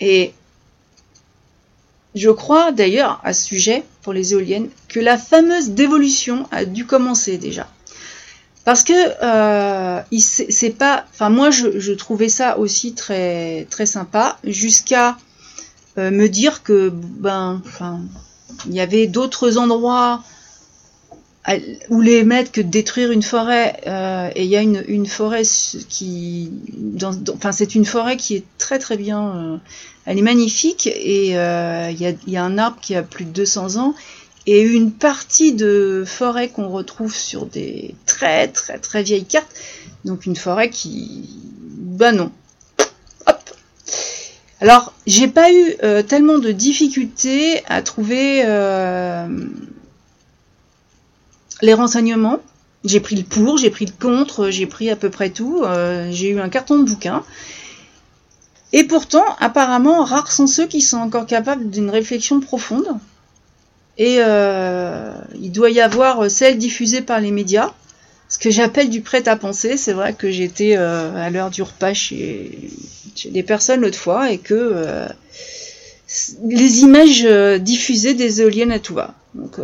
Et 0.01 0.33
je 2.14 2.31
crois 2.31 2.73
d'ailleurs 2.73 3.21
à 3.25 3.33
ce 3.33 3.44
sujet, 3.44 3.85
pour 4.03 4.12
les 4.12 4.33
éoliennes, 4.33 4.68
que 4.88 5.01
la 5.01 5.18
fameuse 5.18 5.71
dévolution 5.71 6.47
a 6.51 6.64
dû 6.64 6.87
commencer 6.87 7.38
déjà. 7.38 7.68
Parce 8.68 8.85
que 8.85 8.92
euh, 9.23 10.03
c'est 10.18 10.77
pas. 10.77 11.07
Enfin, 11.11 11.31
moi, 11.31 11.51
je, 11.51 11.92
trouvais 11.92 12.29
ça 12.29 12.59
aussi 12.59 12.92
très 12.92 13.66
très 13.71 13.87
sympa, 13.87 14.38
jusqu'à 14.44 15.16
euh, 15.97 16.11
me 16.11 16.29
dire 16.29 16.62
que 16.62 16.90
ben, 16.92 17.62
il 18.66 18.75
y 18.75 18.81
avait 18.81 19.07
d'autres 19.07 19.57
endroits 19.57 20.23
où 21.88 22.03
les 22.03 22.25
mettre 22.25 22.53
que 22.53 22.61
de 22.61 22.68
détruire 22.68 23.11
une 23.11 23.23
forêt. 23.23 23.81
Euh, 23.87 24.31
et 24.35 24.44
il 24.44 24.51
y 24.51 24.57
a 24.57 24.61
une, 24.61 25.07
forêt 25.07 25.44
qui, 25.88 26.53
enfin, 27.33 27.53
c'est 27.53 27.75
une 27.75 27.87
forêt 27.87 28.18
qui 28.18 28.37
est 28.37 28.44
très 28.59 28.79
très 28.79 28.99
bien. 28.99 29.61
Elle 30.09 30.18
est 30.18 30.23
magnifique 30.23 30.87
et 30.87 31.33
il 31.33 31.33
y 32.27 32.37
a, 32.37 32.44
un 32.44 32.59
arbre 32.59 32.79
qui 32.81 32.94
a 32.94 33.03
plus 33.03 33.27
de 33.27 33.31
200 33.31 33.77
ans 33.77 33.94
et 34.47 34.62
une 34.62 34.92
partie 34.92 35.53
de 35.53 36.05
forêt 36.07 36.49
qu'on 36.49 36.71
retrouve 36.71 37.14
sur 37.14 37.44
des 37.44 37.94
très 38.07 38.49
très 38.49 38.79
très 38.79 39.03
vieilles 39.03 39.27
cartes. 39.27 39.55
Donc 40.07 40.25
une 40.25 40.37
forêt 40.37 40.71
qui... 40.71 41.29
Ben 41.61 42.12
non. 42.12 42.33
Hop. 43.27 43.51
Alors, 44.62 44.94
j'ai 45.07 45.29
pas 45.29 45.53
eu 45.53 45.75
euh, 45.83 46.03
tellement 46.03 46.38
de 46.38 46.51
difficultés 46.51 47.62
à 47.66 47.83
trouver 47.83 48.42
euh, 48.47 49.27
les 51.61 51.75
renseignements. 51.75 52.40
J'ai 52.87 53.01
pris 53.01 53.16
le 53.16 53.25
pour, 53.25 53.59
j'ai 53.59 53.68
pris 53.68 53.85
le 53.85 53.92
contre, 53.92 54.49
j'ai 54.49 54.66
pris 54.66 54.88
à 54.88 54.97
peu 54.97 55.11
près 55.11 55.29
tout. 55.29 55.62
Euh, 55.62 56.09
j'ai 56.11 56.31
eu 56.31 56.40
un 56.40 56.49
carton 56.49 56.79
de 56.79 56.85
bouquin. 56.85 57.23
Et 58.72 58.85
pourtant, 58.85 59.24
apparemment, 59.40 60.04
rares 60.04 60.31
sont 60.31 60.46
ceux 60.46 60.66
qui 60.66 60.81
sont 60.81 60.98
encore 60.98 61.26
capables 61.26 61.70
d'une 61.70 61.90
réflexion 61.90 62.40
profonde. 62.40 62.88
Et 63.96 64.18
euh, 64.20 65.12
il 65.40 65.50
doit 65.50 65.70
y 65.70 65.81
avoir 65.81 66.31
celle 66.31 66.59
diffusée 66.59 67.00
par 67.00 67.20
les 67.20 67.31
médias, 67.31 67.72
ce 68.28 68.38
que 68.38 68.50
j'appelle 68.50 68.90
du 68.90 69.00
prêt 69.00 69.26
à 69.26 69.37
penser. 69.37 69.76
C'est 69.76 69.94
vrai 69.94 70.12
que 70.12 70.31
j'étais 70.31 70.76
euh, 70.76 71.14
à 71.16 71.31
l'heure 71.31 71.50
du 71.50 71.62
repas 71.62 71.94
chez, 71.94 72.70
des 73.31 73.42
personnes 73.42 73.81
l'autre 73.81 73.98
fois 73.98 74.31
et 74.31 74.38
que 74.38 74.54
euh, 74.54 75.09
les 76.44 76.81
images 76.81 77.24
diffusées 77.61 78.14
des 78.14 78.42
éoliennes 78.42 78.70
à 78.70 78.78
tout 78.78 78.94
va. 78.94 79.14
Donc 79.35 79.57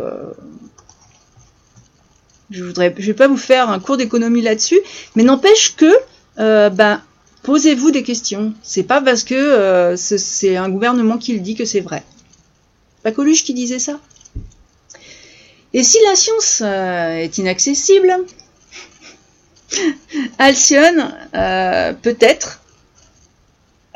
je 2.51 2.63
voudrais, 2.63 2.93
je 2.97 3.05
vais 3.05 3.13
pas 3.13 3.27
vous 3.27 3.37
faire 3.37 3.69
un 3.69 3.79
cours 3.79 3.97
d'économie 3.97 4.41
là-dessus, 4.41 4.79
mais 5.15 5.23
n'empêche 5.23 5.75
que 5.75 5.91
ben 6.37 7.01
posez-vous 7.45 7.91
des 7.91 8.03
questions. 8.03 8.53
C'est 8.63 8.83
pas 8.83 9.01
parce 9.01 9.23
que 9.23 9.95
c'est 9.97 10.57
un 10.57 10.69
gouvernement 10.69 11.17
qui 11.17 11.33
le 11.33 11.39
dit 11.39 11.55
que 11.55 11.65
c'est 11.65 11.79
vrai. 11.79 12.03
Pas 13.03 13.11
Coluche 13.11 13.43
qui 13.43 13.53
disait 13.53 13.79
ça. 13.79 13.99
Et 15.73 15.83
si 15.83 15.97
la 16.07 16.15
science 16.15 16.61
euh, 16.65 17.17
est 17.17 17.37
inaccessible, 17.37 18.15
Alcyone, 20.39 21.13
euh, 21.35 21.93
peut-être, 21.93 22.61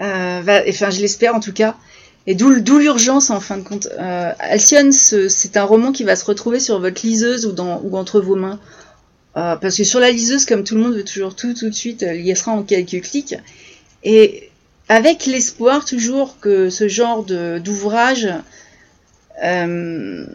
euh, 0.02 0.62
enfin 0.68 0.90
je 0.90 1.00
l'espère 1.00 1.36
en 1.36 1.40
tout 1.40 1.54
cas, 1.54 1.76
Et 2.28 2.36
d'où 2.36 2.50
l'urgence 2.52 3.30
en 3.30 3.40
fin 3.40 3.58
de 3.58 3.64
compte. 3.64 3.88
Euh, 3.98 4.32
Alcyone, 4.40 4.92
c'est 4.92 5.58
un 5.58 5.64
roman 5.64 5.92
qui 5.92 6.04
va 6.04 6.16
se 6.16 6.26
retrouver 6.26 6.60
sur 6.60 6.80
votre 6.80 7.02
liseuse 7.04 7.46
ou 7.48 7.98
entre 7.98 8.22
vos 8.22 8.36
mains. 8.36 8.60
Euh, 9.40 9.56
parce 9.56 9.78
que 9.78 9.84
sur 9.84 10.00
la 10.00 10.12
liseuse, 10.12 10.46
comme 10.46 10.64
tout 10.64 10.76
le 10.76 10.82
monde 10.82 10.96
veut 10.96 11.06
toujours 11.06 11.36
tout 11.36 11.54
tout 11.54 11.70
de 11.70 11.76
suite, 11.76 12.06
il 12.08 12.28
y 12.28 12.36
sera 12.36 12.52
en 12.52 12.64
quelques 12.64 13.02
clics. 13.02 13.36
Et 14.04 14.50
avec 14.90 15.26
l'espoir 15.26 15.86
toujours 15.86 16.40
que 16.40 16.70
ce 16.70 16.88
genre 16.90 17.24
d'ouvrage 17.24 18.28
euh, 19.42 20.26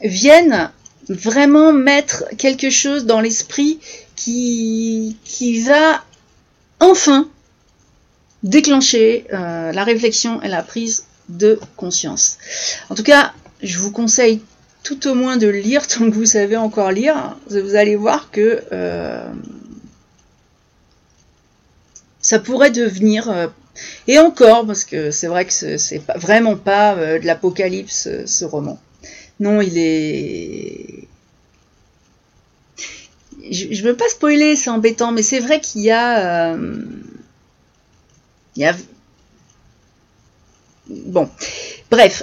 vienne 0.00 0.70
vraiment 1.08 1.72
mettre 1.72 2.24
quelque 2.38 2.70
chose 2.70 3.04
dans 3.04 3.20
l'esprit 3.20 3.80
qui, 4.14 5.16
qui 5.24 5.60
va 5.62 6.04
enfin 6.78 7.28
déclencher 8.44 9.24
euh, 9.32 9.72
la 9.72 9.82
réflexion 9.82 10.40
et 10.42 10.48
la 10.48 10.62
prise 10.62 11.04
de 11.28 11.58
conscience. 11.76 12.38
En 12.90 12.94
tout 12.94 13.02
cas, 13.02 13.32
je 13.62 13.78
vous 13.78 13.90
conseille 13.90 14.40
tout 14.82 15.08
au 15.08 15.14
moins 15.14 15.36
de 15.36 15.48
lire 15.48 15.86
tant 15.86 16.10
que 16.10 16.14
vous 16.14 16.26
savez 16.26 16.56
encore 16.56 16.90
lire. 16.90 17.36
Vous 17.48 17.74
allez 17.74 17.96
voir 17.96 18.30
que 18.30 18.62
euh, 18.72 19.32
ça 22.20 22.38
pourrait 22.38 22.70
devenir 22.70 23.30
euh, 23.30 23.46
et 24.06 24.18
encore 24.18 24.66
parce 24.66 24.84
que 24.84 25.10
c'est 25.10 25.28
vrai 25.28 25.46
que 25.46 25.52
c'est 25.52 25.98
pas, 26.00 26.18
vraiment 26.18 26.56
pas 26.56 26.94
de 26.94 27.26
l'apocalypse 27.26 28.08
ce 28.26 28.44
roman. 28.44 28.80
Non, 29.40 29.60
il 29.60 29.78
est 29.78 31.08
je, 33.50 33.72
je 33.72 33.82
veux 33.82 33.96
pas 33.96 34.08
spoiler, 34.08 34.54
c'est 34.54 34.70
embêtant, 34.70 35.10
mais 35.10 35.22
c'est 35.22 35.40
vrai 35.40 35.60
qu'il 35.60 35.80
y 35.80 35.90
a 35.90 36.56
il 38.56 38.62
y 38.62 38.66
a... 38.66 38.76
Bon, 40.88 41.28
bref. 41.90 42.22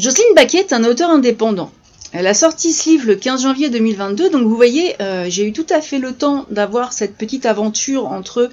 Jocelyne 0.00 0.34
Baquet 0.34 0.60
est 0.60 0.72
un 0.72 0.84
auteur 0.84 1.10
indépendant. 1.10 1.70
Elle 2.12 2.26
a 2.26 2.32
sorti 2.32 2.72
ce 2.72 2.88
livre 2.88 3.06
le 3.06 3.16
15 3.16 3.42
janvier 3.42 3.68
2022, 3.68 4.30
donc 4.30 4.44
vous 4.44 4.56
voyez, 4.56 4.96
euh, 5.02 5.26
j'ai 5.28 5.44
eu 5.44 5.52
tout 5.52 5.66
à 5.68 5.82
fait 5.82 5.98
le 5.98 6.14
temps 6.14 6.46
d'avoir 6.50 6.94
cette 6.94 7.18
petite 7.18 7.44
aventure 7.44 8.06
entre 8.06 8.48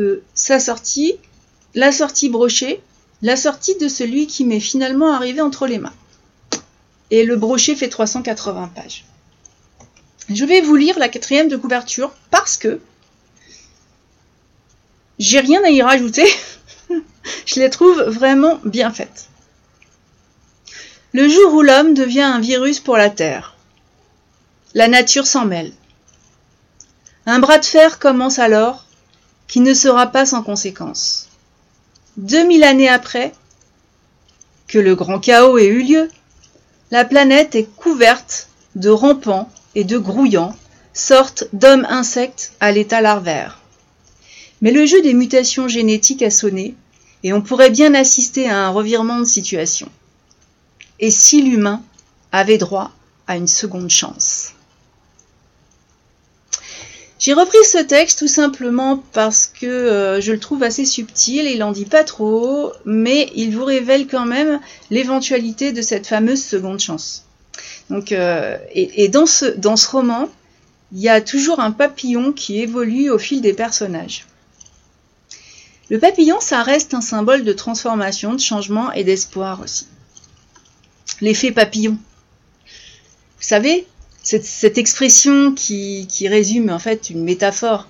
euh, 0.00 0.24
sa 0.34 0.58
sortie, 0.58 1.14
la 1.76 1.92
sortie 1.92 2.28
brochée, 2.28 2.82
la 3.22 3.36
sortie 3.36 3.76
de 3.76 3.86
celui 3.86 4.26
qui 4.26 4.44
m'est 4.44 4.58
finalement 4.58 5.12
arrivé 5.12 5.40
entre 5.40 5.68
les 5.68 5.78
mains. 5.78 5.94
Et 7.12 7.22
le 7.22 7.36
brochet 7.36 7.76
fait 7.76 7.88
380 7.88 8.72
pages. 8.74 9.04
Je 10.28 10.44
vais 10.44 10.62
vous 10.62 10.74
lire 10.74 10.98
la 10.98 11.08
quatrième 11.08 11.48
de 11.48 11.56
couverture 11.56 12.10
parce 12.32 12.56
que 12.56 12.80
j'ai 15.20 15.38
rien 15.38 15.62
à 15.62 15.70
y 15.70 15.80
rajouter. 15.80 16.26
Je 17.46 17.60
les 17.60 17.70
trouve 17.70 18.02
vraiment 18.02 18.58
bien 18.64 18.90
faites. 18.90 19.27
Le 21.14 21.26
jour 21.26 21.54
où 21.54 21.62
l'homme 21.62 21.94
devient 21.94 22.20
un 22.20 22.38
virus 22.38 22.80
pour 22.80 22.98
la 22.98 23.08
Terre. 23.08 23.56
La 24.74 24.88
nature 24.88 25.26
s'en 25.26 25.46
mêle. 25.46 25.72
Un 27.24 27.38
bras 27.38 27.56
de 27.56 27.64
fer 27.64 27.98
commence 27.98 28.38
alors, 28.38 28.84
qui 29.46 29.60
ne 29.60 29.72
sera 29.72 30.08
pas 30.08 30.26
sans 30.26 30.42
conséquence. 30.42 31.30
Deux 32.18 32.44
mille 32.44 32.62
années 32.62 32.90
après 32.90 33.32
que 34.66 34.78
le 34.78 34.94
grand 34.94 35.18
chaos 35.18 35.56
ait 35.56 35.68
eu 35.68 35.82
lieu, 35.82 36.10
la 36.90 37.06
planète 37.06 37.54
est 37.54 37.74
couverte 37.76 38.48
de 38.74 38.90
rampants 38.90 39.50
et 39.74 39.84
de 39.84 39.96
grouillants, 39.96 40.54
sortes 40.92 41.44
d'hommes 41.54 41.86
insectes 41.88 42.52
à 42.60 42.70
l'état 42.70 43.00
larvaire. 43.00 43.62
Mais 44.60 44.72
le 44.72 44.84
jeu 44.84 45.00
des 45.00 45.14
mutations 45.14 45.68
génétiques 45.68 46.22
a 46.22 46.30
sonné, 46.30 46.74
et 47.22 47.32
on 47.32 47.40
pourrait 47.40 47.70
bien 47.70 47.94
assister 47.94 48.46
à 48.46 48.66
un 48.66 48.68
revirement 48.68 49.20
de 49.20 49.24
situation. 49.24 49.90
Et 51.00 51.10
si 51.10 51.42
l'humain 51.42 51.82
avait 52.32 52.58
droit 52.58 52.90
à 53.26 53.36
une 53.36 53.48
seconde 53.48 53.90
chance 53.90 54.52
j'ai 57.18 57.32
repris 57.32 57.58
ce 57.64 57.78
texte 57.78 58.20
tout 58.20 58.28
simplement 58.28 59.02
parce 59.12 59.46
que 59.46 59.66
euh, 59.66 60.20
je 60.20 60.32
le 60.32 60.38
trouve 60.38 60.62
assez 60.62 60.84
subtil, 60.84 61.46
il 61.46 61.58
n'en 61.58 61.72
dit 61.72 61.84
pas 61.84 62.04
trop, 62.04 62.72
mais 62.84 63.30
il 63.34 63.56
vous 63.56 63.64
révèle 63.64 64.06
quand 64.06 64.24
même 64.24 64.60
l'éventualité 64.90 65.72
de 65.72 65.82
cette 65.82 66.06
fameuse 66.06 66.44
seconde 66.44 66.78
chance. 66.78 67.24
Donc, 67.90 68.12
euh, 68.12 68.56
et, 68.72 69.02
et 69.04 69.08
dans, 69.08 69.26
ce, 69.26 69.46
dans 69.46 69.74
ce 69.74 69.88
roman, 69.90 70.28
il 70.92 71.00
y 71.00 71.08
a 71.08 71.20
toujours 71.20 71.58
un 71.58 71.72
papillon 71.72 72.32
qui 72.32 72.60
évolue 72.60 73.10
au 73.10 73.18
fil 73.18 73.40
des 73.40 73.52
personnages. 73.52 74.26
Le 75.90 75.98
papillon, 75.98 76.38
ça 76.38 76.62
reste 76.62 76.94
un 76.94 77.00
symbole 77.00 77.42
de 77.42 77.52
transformation, 77.52 78.34
de 78.34 78.40
changement 78.40 78.92
et 78.92 79.02
d'espoir 79.02 79.60
aussi. 79.60 79.88
L'effet 81.20 81.52
papillon. 81.52 81.98
Vous 83.38 83.44
savez, 83.44 83.86
cette, 84.22 84.78
expression 84.78 85.52
qui, 85.52 86.06
résume 86.28 86.70
en 86.70 86.78
fait 86.78 87.10
une 87.10 87.24
métaphore, 87.24 87.88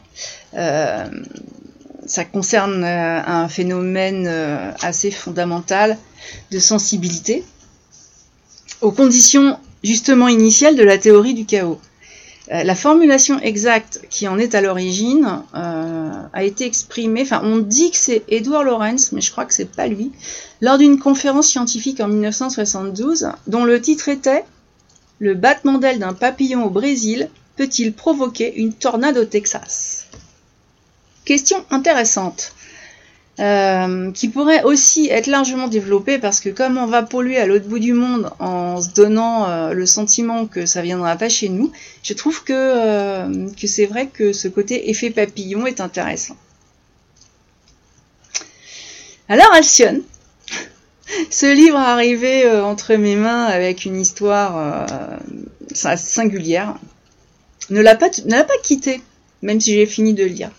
euh, 0.54 1.06
ça 2.06 2.24
concerne 2.24 2.84
euh, 2.84 3.22
un 3.24 3.48
phénomène 3.48 4.26
euh, 4.26 4.72
assez 4.80 5.10
fondamental 5.10 5.98
de 6.50 6.58
sensibilité 6.58 7.44
aux 8.80 8.92
conditions 8.92 9.58
justement 9.82 10.28
initiales 10.28 10.76
de 10.76 10.82
la 10.82 10.98
théorie 10.98 11.34
du 11.34 11.44
chaos. 11.44 11.80
Euh, 12.50 12.62
la 12.64 12.74
formulation 12.74 13.38
exacte 13.40 14.00
qui 14.08 14.26
en 14.26 14.38
est 14.38 14.54
à 14.54 14.62
l'origine 14.62 15.42
euh, 15.54 16.10
a 16.32 16.44
été 16.44 16.64
exprimée, 16.64 17.22
enfin 17.22 17.42
on 17.44 17.58
dit 17.58 17.90
que 17.90 17.96
c'est 17.96 18.24
Edward 18.28 18.64
Lorenz, 18.64 19.12
mais 19.12 19.20
je 19.20 19.30
crois 19.30 19.44
que 19.44 19.52
c'est 19.52 19.70
pas 19.70 19.86
lui, 19.86 20.12
lors 20.62 20.78
d'une 20.78 20.98
conférence 20.98 21.48
scientifique 21.48 22.00
en 22.00 22.08
1972, 22.08 23.28
dont 23.48 23.64
le 23.64 23.80
titre 23.80 24.08
était 24.08 24.44
Le 25.18 25.34
battement 25.34 25.78
d'aile 25.78 25.98
d'un 25.98 26.14
papillon 26.14 26.64
au 26.64 26.70
Brésil 26.70 27.28
peut-il 27.56 27.92
provoquer 27.92 28.54
une 28.56 28.72
tornade 28.72 29.18
au 29.18 29.24
Texas? 29.24 30.06
Question 31.26 31.62
intéressante. 31.70 32.54
Euh, 33.40 34.10
qui 34.10 34.26
pourrait 34.26 34.64
aussi 34.64 35.08
être 35.10 35.28
largement 35.28 35.68
développé 35.68 36.18
parce 36.18 36.40
que 36.40 36.48
comme 36.48 36.76
on 36.76 36.86
va 36.86 37.04
polluer 37.04 37.36
à 37.36 37.46
l'autre 37.46 37.68
bout 37.68 37.78
du 37.78 37.92
monde 37.92 38.32
en 38.40 38.82
se 38.82 38.88
donnant 38.90 39.48
euh, 39.48 39.74
le 39.74 39.86
sentiment 39.86 40.46
que 40.46 40.66
ça 40.66 40.82
viendra 40.82 41.14
pas 41.14 41.28
chez 41.28 41.48
nous, 41.48 41.70
je 42.02 42.14
trouve 42.14 42.42
que, 42.42 42.52
euh, 42.52 43.46
que 43.56 43.68
c'est 43.68 43.86
vrai 43.86 44.08
que 44.08 44.32
ce 44.32 44.48
côté 44.48 44.90
effet 44.90 45.10
papillon 45.10 45.66
est 45.66 45.80
intéressant. 45.80 46.36
Alors 49.28 49.52
Alcyone, 49.54 50.02
ce 51.30 51.46
livre 51.46 51.78
est 51.78 51.80
arrivé 51.80 52.50
entre 52.50 52.96
mes 52.96 53.14
mains 53.14 53.44
avec 53.44 53.84
une 53.84 54.00
histoire 54.00 54.88
singulière, 55.74 56.74
ne 57.70 57.80
l'a 57.80 57.94
pas, 57.94 58.10
pas 58.10 58.58
quitté, 58.64 59.00
même 59.42 59.60
si 59.60 59.74
j'ai 59.74 59.86
fini 59.86 60.12
de 60.12 60.24
lire 60.24 60.50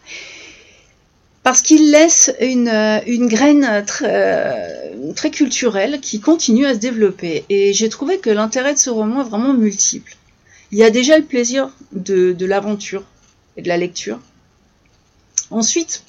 parce 1.43 1.61
qu'il 1.61 1.91
laisse 1.91 2.33
une, 2.41 2.67
euh, 2.67 3.27
graine 3.27 3.83
très, 3.85 4.93
très, 5.15 5.31
culturelle 5.31 5.99
qui 6.01 6.19
continue 6.19 6.65
à 6.65 6.73
se 6.73 6.79
développer. 6.79 7.45
Et 7.49 7.73
j'ai 7.73 7.89
trouvé 7.89 8.19
que 8.19 8.29
l'intérêt 8.29 8.73
de 8.73 8.79
ce 8.79 8.89
roman 8.89 9.21
est 9.21 9.29
vraiment 9.29 9.53
multiple. 9.53 10.15
Il 10.71 10.77
y 10.77 10.83
a 10.83 10.89
déjà 10.89 11.17
le 11.17 11.23
plaisir 11.23 11.71
de, 11.93 12.35
l'aventure 12.45 13.03
et 13.57 13.61
de 13.61 13.67
la 13.67 13.77
lecture. 13.77 14.19
Ensuite 15.49 16.03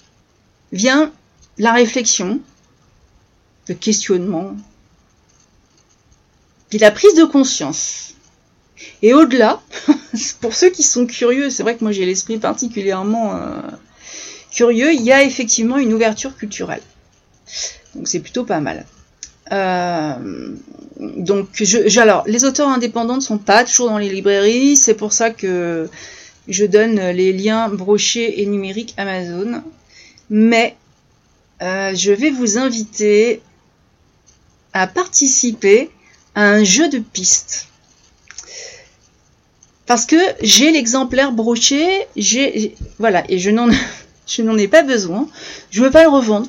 vient 0.73 1.13
la 1.59 1.73
réflexion, 1.73 2.41
le 3.69 3.75
questionnement, 3.75 4.55
puis 6.69 6.79
la 6.79 6.91
prise 6.91 7.15
de 7.15 7.25
conscience. 7.25 8.15
Et 9.03 9.15
au-delà, 9.15 9.63
pour 10.41 10.55
ceux 10.55 10.71
qui 10.71 10.83
sont 10.83 11.07
curieux, 11.07 11.51
c'est 11.51 11.63
vrai 11.63 11.77
que 11.77 11.85
moi 11.85 11.93
j'ai 11.93 12.05
l'esprit 12.05 12.39
particulièrement 12.39 13.37
euh, 13.37 13.61
curieux, 14.51 14.93
il 14.93 15.03
y 15.03 15.13
a 15.13 15.23
effectivement 15.23 15.79
une 15.79 15.93
ouverture 15.93 16.37
culturelle. 16.37 16.83
Donc 17.95 18.09
c'est 18.09 18.21
plutôt 18.21 18.45
pas 18.45 18.61
mal. 18.61 18.87
Euh, 19.53 20.55
donc, 20.99 21.49
je, 21.55 21.99
alors, 21.99 22.25
les 22.27 22.45
auteurs 22.45 22.69
indépendants 22.69 23.17
ne 23.17 23.21
sont 23.21 23.39
pas 23.39 23.65
toujours 23.65 23.91
dans 23.91 23.99
les 23.99 24.09
librairies, 24.09 24.77
c'est 24.77 24.95
pour 24.95 25.13
ça 25.13 25.31
que 25.31 25.89
je 26.49 26.65
donne 26.65 27.01
les 27.11 27.33
liens 27.33 27.69
brochés 27.69 28.43
et 28.43 28.47
numériques 28.47 28.95
Amazon. 28.97 29.63
Mais 30.29 30.77
euh, 31.63 31.95
je 31.95 32.13
vais 32.13 32.31
vous 32.31 32.59
inviter 32.59 33.43
à 34.73 34.87
participer 34.87 35.91
à 36.35 36.45
un 36.45 36.65
jeu 36.65 36.89
de 36.89 36.99
pistes. 36.99 37.67
Parce 39.87 40.07
que 40.07 40.17
j'ai 40.41 40.71
l'exemplaire 40.71 41.33
broché, 41.33 42.07
j'ai 42.15 42.77
voilà, 43.01 43.25
et 43.29 43.41
je 43.41 43.51
n'en 43.51 43.69
je 44.31 44.43
n'en 44.43 44.57
ai 44.57 44.69
pas 44.69 44.83
besoin, 44.83 45.29
je 45.71 45.81
ne 45.81 45.87
veux 45.87 45.91
pas 45.91 46.03
le 46.03 46.09
revendre. 46.09 46.49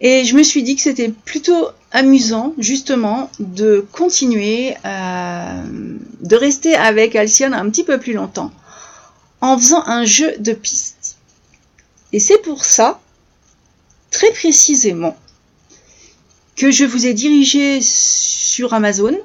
Et 0.00 0.24
je 0.24 0.36
me 0.36 0.42
suis 0.42 0.62
dit 0.62 0.76
que 0.76 0.82
c'était 0.82 1.08
plutôt 1.08 1.68
amusant, 1.90 2.54
justement, 2.58 3.30
de 3.40 3.84
continuer, 3.92 4.74
de 4.84 6.36
rester 6.36 6.76
avec 6.76 7.16
Alcyone 7.16 7.54
un 7.54 7.68
petit 7.70 7.84
peu 7.84 7.98
plus 7.98 8.12
longtemps, 8.12 8.52
en 9.40 9.58
faisant 9.58 9.82
un 9.86 10.04
jeu 10.04 10.34
de 10.38 10.52
pistes. 10.52 11.16
Et 12.12 12.20
c'est 12.20 12.38
pour 12.38 12.64
ça, 12.64 13.00
très 14.10 14.30
précisément, 14.30 15.16
que 16.56 16.70
je 16.70 16.84
vous 16.84 17.06
ai 17.06 17.14
dirigé 17.14 17.80
sur 17.80 18.74
Amazon 18.74 19.16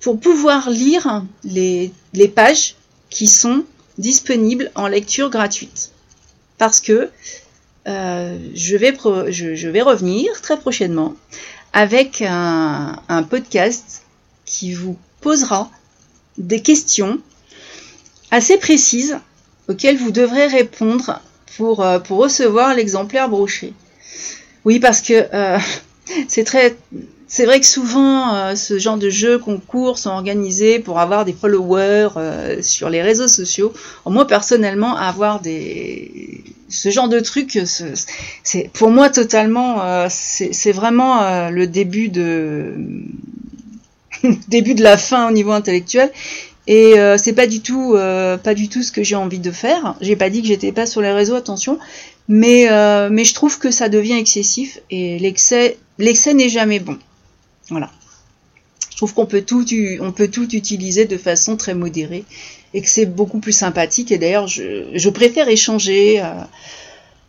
pour 0.00 0.20
pouvoir 0.20 0.70
lire 0.70 1.24
les, 1.44 1.92
pages 2.34 2.76
qui 3.10 3.26
sont 3.26 3.64
disponibles 3.98 4.70
en 4.74 4.86
lecture 4.86 5.30
gratuite. 5.30 5.93
Parce 6.58 6.80
que 6.80 7.10
euh, 7.86 8.38
je, 8.54 8.76
vais 8.76 8.96
je, 9.30 9.68
vais 9.68 9.82
revenir 9.82 10.40
très 10.40 10.58
prochainement 10.58 11.14
avec 11.72 12.22
un, 12.22 12.96
un 13.08 13.22
podcast 13.22 14.02
qui 14.44 14.72
vous 14.72 14.96
posera 15.20 15.70
des 16.38 16.60
questions 16.60 17.20
assez 18.30 18.56
précises 18.58 19.18
auxquelles 19.68 19.96
vous 19.96 20.10
devrez 20.10 20.46
répondre 20.46 21.20
pour, 21.56 21.84
euh, 21.84 21.98
pour 21.98 22.18
recevoir 22.18 22.74
l'exemplaire 22.74 23.28
broché. 23.28 23.72
Oui, 24.64 24.80
parce 24.80 25.00
que 25.00 25.28
euh, 25.32 25.58
c'est 26.28 26.44
très. 26.44 26.76
C'est 27.26 27.46
vrai 27.46 27.58
que 27.60 27.66
souvent, 27.66 28.34
euh, 28.34 28.54
ce 28.54 28.78
genre 28.78 28.96
de 28.96 29.10
jeux, 29.10 29.38
concours 29.38 29.98
sont 29.98 30.10
organisés 30.10 30.78
pour 30.78 31.00
avoir 31.00 31.24
des 31.24 31.32
followers 31.32 32.08
sur 32.62 32.90
les 32.90 33.02
réseaux 33.02 33.28
sociaux. 33.28 33.72
Moi, 34.06 34.26
personnellement, 34.26 34.96
avoir 34.96 35.40
des 35.40 36.44
ce 36.68 36.90
genre 36.90 37.08
de 37.08 37.20
truc, 37.20 37.58
c'est 38.42 38.70
pour 38.72 38.90
moi 38.90 39.08
totalement, 39.08 40.08
c'est 40.08 40.72
vraiment 40.72 41.48
le 41.50 41.66
début 41.66 42.08
de 42.08 42.74
début 44.48 44.74
de 44.74 44.82
la 44.82 44.96
fin 44.96 45.28
au 45.28 45.32
niveau 45.32 45.52
intellectuel. 45.52 46.10
Et 46.66 46.98
euh, 46.98 47.18
c'est 47.18 47.34
pas 47.34 47.46
du 47.46 47.60
tout, 47.60 47.94
euh, 47.94 48.38
pas 48.38 48.54
du 48.54 48.68
tout 48.68 48.82
ce 48.82 48.90
que 48.90 49.02
j'ai 49.02 49.16
envie 49.16 49.38
de 49.38 49.50
faire. 49.50 49.96
J'ai 50.00 50.16
pas 50.16 50.30
dit 50.30 50.40
que 50.40 50.48
j'étais 50.48 50.72
pas 50.72 50.86
sur 50.86 51.02
les 51.02 51.12
réseaux, 51.12 51.34
attention, 51.34 51.78
mais 52.28 52.70
euh, 52.70 53.10
mais 53.12 53.24
je 53.24 53.34
trouve 53.34 53.58
que 53.58 53.70
ça 53.70 53.88
devient 53.88 54.14
excessif 54.14 54.80
et 54.90 55.18
l'excès, 55.18 55.76
l'excès 55.98 56.32
n'est 56.32 56.48
jamais 56.48 56.80
bon. 56.80 56.98
Voilà. 57.70 57.90
Je 58.90 58.96
trouve 58.96 59.14
qu'on 59.14 59.26
peut 59.26 59.42
tout, 59.42 59.64
on 60.00 60.12
peut 60.12 60.28
tout 60.28 60.54
utiliser 60.54 61.04
de 61.04 61.18
façon 61.18 61.56
très 61.56 61.74
modérée 61.74 62.24
et 62.74 62.82
que 62.82 62.88
c'est 62.88 63.06
beaucoup 63.06 63.40
plus 63.40 63.52
sympathique. 63.52 64.12
Et 64.12 64.18
d'ailleurs, 64.18 64.46
je, 64.46 65.08
préfère 65.08 65.48
échanger 65.48 66.22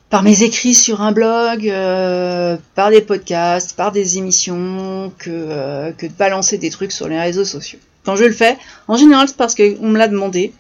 par 0.10 0.24
mes 0.24 0.44
écrits 0.44 0.76
sur 0.76 1.02
un 1.02 1.12
blog, 1.12 1.68
euh, 1.68 2.58
par 2.76 2.90
des 2.90 3.02
podcasts, 3.02 3.76
par 3.76 3.92
des 3.92 4.18
émissions, 4.18 5.12
que, 5.18 5.30
euh, 5.30 5.92
que 5.92 6.06
de 6.06 6.14
balancer 6.14 6.58
des 6.58 6.70
trucs 6.70 6.92
sur 6.92 7.08
les 7.08 7.20
réseaux 7.20 7.46
sociaux. 7.46 7.80
Quand 8.04 8.16
je 8.16 8.26
le 8.26 8.32
fais, 8.32 8.58
en 8.88 8.98
général 8.98 9.28
c'est 9.28 9.38
parce 9.38 9.56
qu'on 9.56 9.90
me 9.90 9.98
l'a 9.98 10.08
demandé, 10.08 10.54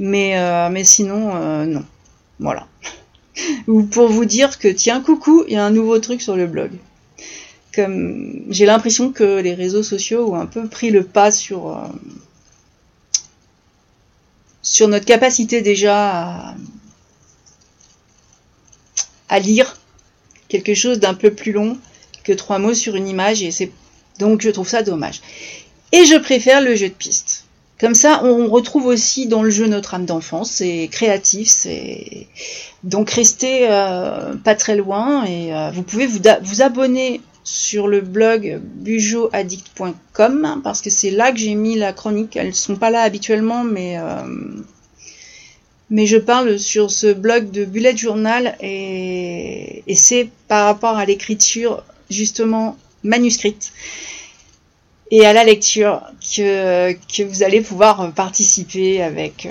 euh, 0.00 0.68
mais 0.68 0.84
sinon, 0.84 1.64
non. 1.64 1.84
Voilà. 2.40 2.66
Ou 3.68 3.84
pour 3.84 4.08
vous 4.08 4.24
dire 4.24 4.58
que 4.58 4.68
tiens, 4.68 5.00
coucou, 5.00 5.44
il 5.46 5.54
y 5.54 5.56
a 5.56 5.64
un 5.64 5.70
nouveau 5.70 5.98
truc 6.00 6.20
sur 6.20 6.36
le 6.36 6.46
blog. 6.46 6.72
Comme 7.78 8.42
j'ai 8.50 8.66
l'impression 8.66 9.12
que 9.12 9.38
les 9.38 9.54
réseaux 9.54 9.84
sociaux 9.84 10.32
ont 10.32 10.34
un 10.34 10.46
peu 10.46 10.66
pris 10.66 10.90
le 10.90 11.04
pas 11.04 11.30
sur, 11.30 11.80
sur 14.62 14.88
notre 14.88 15.04
capacité 15.04 15.62
déjà 15.62 16.56
à 19.28 19.38
lire 19.38 19.76
quelque 20.48 20.74
chose 20.74 20.98
d'un 20.98 21.14
peu 21.14 21.30
plus 21.30 21.52
long 21.52 21.78
que 22.24 22.32
trois 22.32 22.58
mots 22.58 22.74
sur 22.74 22.96
une 22.96 23.06
image 23.06 23.44
et 23.44 23.52
c'est 23.52 23.70
donc 24.18 24.42
je 24.42 24.50
trouve 24.50 24.68
ça 24.68 24.82
dommage. 24.82 25.20
Et 25.92 26.04
je 26.04 26.16
préfère 26.16 26.60
le 26.60 26.74
jeu 26.74 26.88
de 26.88 26.94
piste. 26.94 27.44
Comme 27.78 27.94
ça, 27.94 28.24
on 28.24 28.48
retrouve 28.48 28.86
aussi 28.86 29.28
dans 29.28 29.44
le 29.44 29.50
jeu 29.50 29.68
notre 29.68 29.94
âme 29.94 30.04
d'enfance, 30.04 30.50
c'est 30.50 30.88
créatif, 30.90 31.46
c'est 31.48 32.26
donc 32.82 33.10
restez 33.10 33.68
euh, 33.70 34.34
pas 34.34 34.56
très 34.56 34.74
loin 34.74 35.24
et 35.26 35.54
euh, 35.54 35.70
vous 35.70 35.84
pouvez 35.84 36.08
vous, 36.08 36.18
vous, 36.42 36.62
abonner 36.62 37.20
sur 37.50 37.88
le 37.88 38.02
blog 38.02 38.60
bujoaddict.com 38.62 40.60
parce 40.62 40.82
que 40.82 40.90
c'est 40.90 41.10
là 41.10 41.32
que 41.32 41.38
j'ai 41.38 41.54
mis 41.54 41.76
la 41.76 41.94
chronique. 41.94 42.36
Elles 42.36 42.54
sont 42.54 42.76
pas 42.76 42.90
là 42.90 43.00
habituellement, 43.00 43.64
mais 43.64 43.98
euh, 43.98 44.22
mais 45.88 46.04
je 46.04 46.18
parle 46.18 46.58
sur 46.58 46.90
ce 46.90 47.10
blog 47.10 47.50
de 47.50 47.64
bullet 47.64 47.96
journal 47.96 48.54
et, 48.60 49.82
c'est 49.94 50.28
par 50.46 50.66
rapport 50.66 50.98
à 50.98 51.06
l'écriture 51.06 51.82
justement 52.10 52.76
manuscrite 53.02 53.72
et 55.10 55.24
à 55.24 55.32
la 55.32 55.42
lecture 55.42 56.02
que, 56.20 56.92
que 56.92 57.22
vous 57.22 57.42
allez 57.42 57.62
pouvoir 57.62 58.12
participer 58.12 59.00
avec 59.02 59.46
euh, 59.46 59.50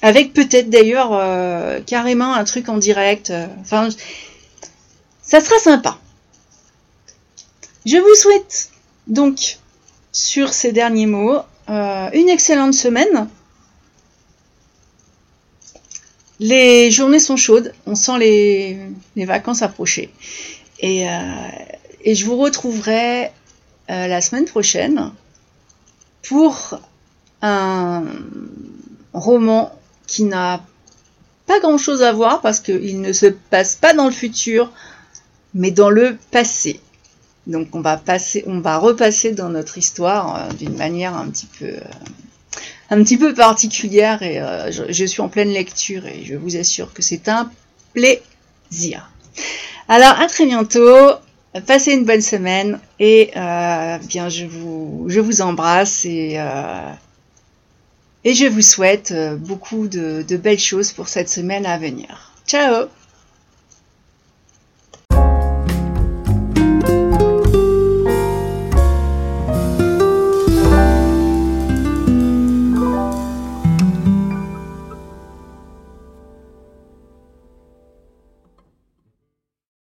avec 0.00 0.32
peut-être 0.32 0.70
d'ailleurs 0.70 1.10
euh, 1.12 1.80
carrément 1.86 2.32
un 2.32 2.44
truc 2.44 2.70
en 2.70 2.78
direct. 2.78 3.30
Ça 5.32 5.40
sera 5.40 5.58
sympa. 5.58 5.98
Je 7.86 7.96
vous 7.96 8.14
souhaite 8.16 8.68
donc 9.06 9.56
sur 10.12 10.52
ces 10.52 10.72
derniers 10.72 11.06
mots 11.06 11.38
euh, 11.70 12.10
une 12.12 12.28
excellente 12.28 12.74
semaine 12.74 13.30
les 16.38 16.90
journées 16.90 17.18
sont 17.18 17.38
chaudes, 17.38 17.72
on 17.86 17.94
sent 17.94 18.18
les, 18.18 19.24
vacances 19.24 19.62
approcher. 19.62 20.12
Et, 20.80 21.08
euh, 21.08 21.14
je 22.04 22.26
vous 22.26 22.36
retrouverai 22.36 23.24
euh, 23.24 23.30
la 23.88 24.20
semaine 24.20 24.44
prochaine 24.44 25.12
pour 26.28 26.78
un 27.40 28.04
roman 29.14 29.72
qui 30.06 30.24
n'a 30.24 30.62
pas 31.46 31.58
grand-chose 31.60 32.02
à 32.02 32.12
voir 32.12 32.42
parce 32.42 32.60
qu'il 32.60 33.00
ne 33.00 33.14
se 33.14 33.26
passe 33.26 33.76
pas 33.76 33.94
dans 33.94 34.04
le 34.04 34.12
futur, 34.12 34.70
mais 35.54 35.70
dans 35.70 35.90
le 35.90 36.16
passé. 36.30 36.80
Donc 37.46 37.74
on 37.74 37.80
va 37.80 37.96
passer, 37.96 38.44
on 38.46 38.60
va 38.60 38.78
repasser 38.78 39.32
dans 39.32 39.48
notre 39.48 39.78
histoire 39.78 40.36
euh, 40.36 40.52
d'une 40.54 40.76
manière 40.76 41.16
un 41.16 41.28
petit 41.28 41.48
peu 41.58 41.74
un 42.92 43.02
petit 43.02 43.16
peu 43.16 43.32
particulière 43.32 44.22
et 44.22 44.38
euh, 44.38 44.70
je, 44.70 45.04
suis 45.06 45.22
en 45.22 45.28
pleine 45.28 45.50
lecture 45.50 46.06
et 46.06 46.24
je 46.24 46.34
vous 46.34 46.56
assure 46.56 46.92
que 46.92 47.00
c'est 47.00 47.26
un 47.28 47.50
plaisir. 47.94 49.10
Alors 49.88 50.20
à 50.20 50.26
très 50.26 50.44
bientôt, 50.44 50.96
passez 51.66 51.94
une 51.94 52.04
bonne 52.04 52.20
semaine 52.20 52.78
et 53.00 53.30
euh, 53.34 53.96
bien 54.08 54.28
je 54.28 54.44
vous, 54.44 55.06
je 55.08 55.20
vous 55.20 55.40
embrasse 55.40 56.04
et, 56.04 56.34
euh, 56.36 56.92
et 58.24 58.34
je 58.34 58.44
vous 58.44 58.62
souhaite 58.62 59.14
beaucoup 59.38 59.88
de 59.88 60.36
belles 60.36 60.60
choses 60.60 60.92
pour 60.92 61.08
cette 61.08 61.30
semaine 61.30 61.64
à 61.64 61.78
venir. 61.78 62.32
Ciao 62.46 62.88